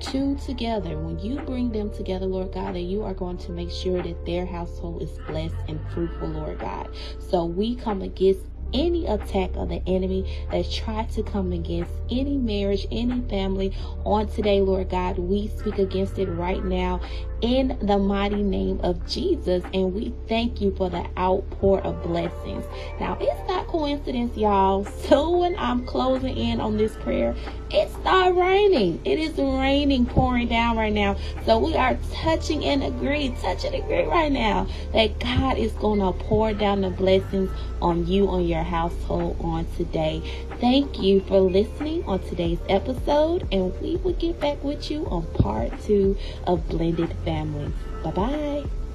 two 0.00 0.36
together, 0.36 0.98
when 0.98 1.18
you 1.18 1.40
bring 1.40 1.70
them 1.70 1.90
together, 1.90 2.26
Lord 2.26 2.52
God, 2.52 2.74
that 2.74 2.80
you 2.82 3.02
are 3.02 3.14
going 3.14 3.38
to 3.38 3.52
make 3.52 3.70
sure 3.70 4.02
that 4.02 4.26
their 4.26 4.46
household 4.46 5.02
is 5.02 5.18
blessed 5.26 5.56
and 5.68 5.80
fruitful, 5.92 6.28
Lord 6.28 6.58
God. 6.58 6.88
So 7.18 7.44
we 7.44 7.76
come 7.76 8.02
against 8.02 8.40
any 8.72 9.06
attack 9.06 9.50
of 9.54 9.68
the 9.68 9.82
enemy 9.86 10.46
that 10.50 10.70
tried 10.70 11.10
to 11.12 11.22
come 11.22 11.52
against 11.52 11.90
any 12.10 12.36
marriage, 12.36 12.86
any 12.90 13.20
family 13.28 13.74
on 14.04 14.28
today, 14.28 14.60
Lord 14.60 14.90
God. 14.90 15.18
We 15.18 15.48
speak 15.48 15.78
against 15.78 16.18
it 16.18 16.26
right 16.26 16.64
now 16.64 17.00
in 17.40 17.78
the 17.82 17.98
mighty 17.98 18.42
name 18.42 18.80
of 18.82 19.06
Jesus. 19.06 19.62
And 19.72 19.94
we 19.94 20.12
thank 20.28 20.60
you 20.60 20.74
for 20.76 20.90
the 20.90 21.06
outpour 21.16 21.80
of 21.82 22.02
blessings. 22.02 22.64
Now, 23.00 23.16
it's 23.20 23.48
not 23.48 23.66
coincidence, 23.66 24.36
y'all. 24.36 24.86
So 25.08 25.38
when 25.38 25.56
I'm 25.58 25.86
closing 25.86 26.36
in 26.36 26.60
on 26.60 26.76
this 26.76 26.94
prayer, 26.96 27.34
it 27.70 27.90
started 27.90 28.38
raining. 28.38 29.00
It 29.06 29.18
is 29.18 29.38
raining, 29.38 30.04
pouring 30.04 30.48
down 30.48 30.76
right 30.76 30.92
now. 30.92 31.16
So 31.46 31.58
we 31.58 31.76
are 31.76 31.96
touching 32.12 32.62
and 32.64 32.82
agree, 32.82 33.34
touch 33.40 33.64
and 33.64 33.74
agree 33.74 34.04
right 34.04 34.30
now 34.30 34.66
that 34.92 35.18
God 35.18 35.56
is 35.56 35.72
going 35.72 36.00
to 36.00 36.12
pour 36.24 36.52
down 36.52 36.82
the 36.82 36.90
blessings 36.90 37.50
on 37.80 38.06
you, 38.06 38.28
on 38.28 38.46
your 38.46 38.57
household 38.62 39.36
on 39.40 39.66
today. 39.76 40.22
Thank 40.60 40.98
you 40.98 41.20
for 41.20 41.40
listening 41.40 42.02
on 42.06 42.20
today's 42.20 42.60
episode, 42.68 43.46
and 43.52 43.72
we 43.80 43.96
will 43.96 44.14
get 44.14 44.40
back 44.40 44.62
with 44.62 44.90
you 44.90 45.06
on 45.06 45.26
part 45.34 45.72
two 45.82 46.16
of 46.46 46.68
Blended 46.68 47.12
Families. 47.24 47.74
Bye 48.02 48.10
bye. 48.10 48.87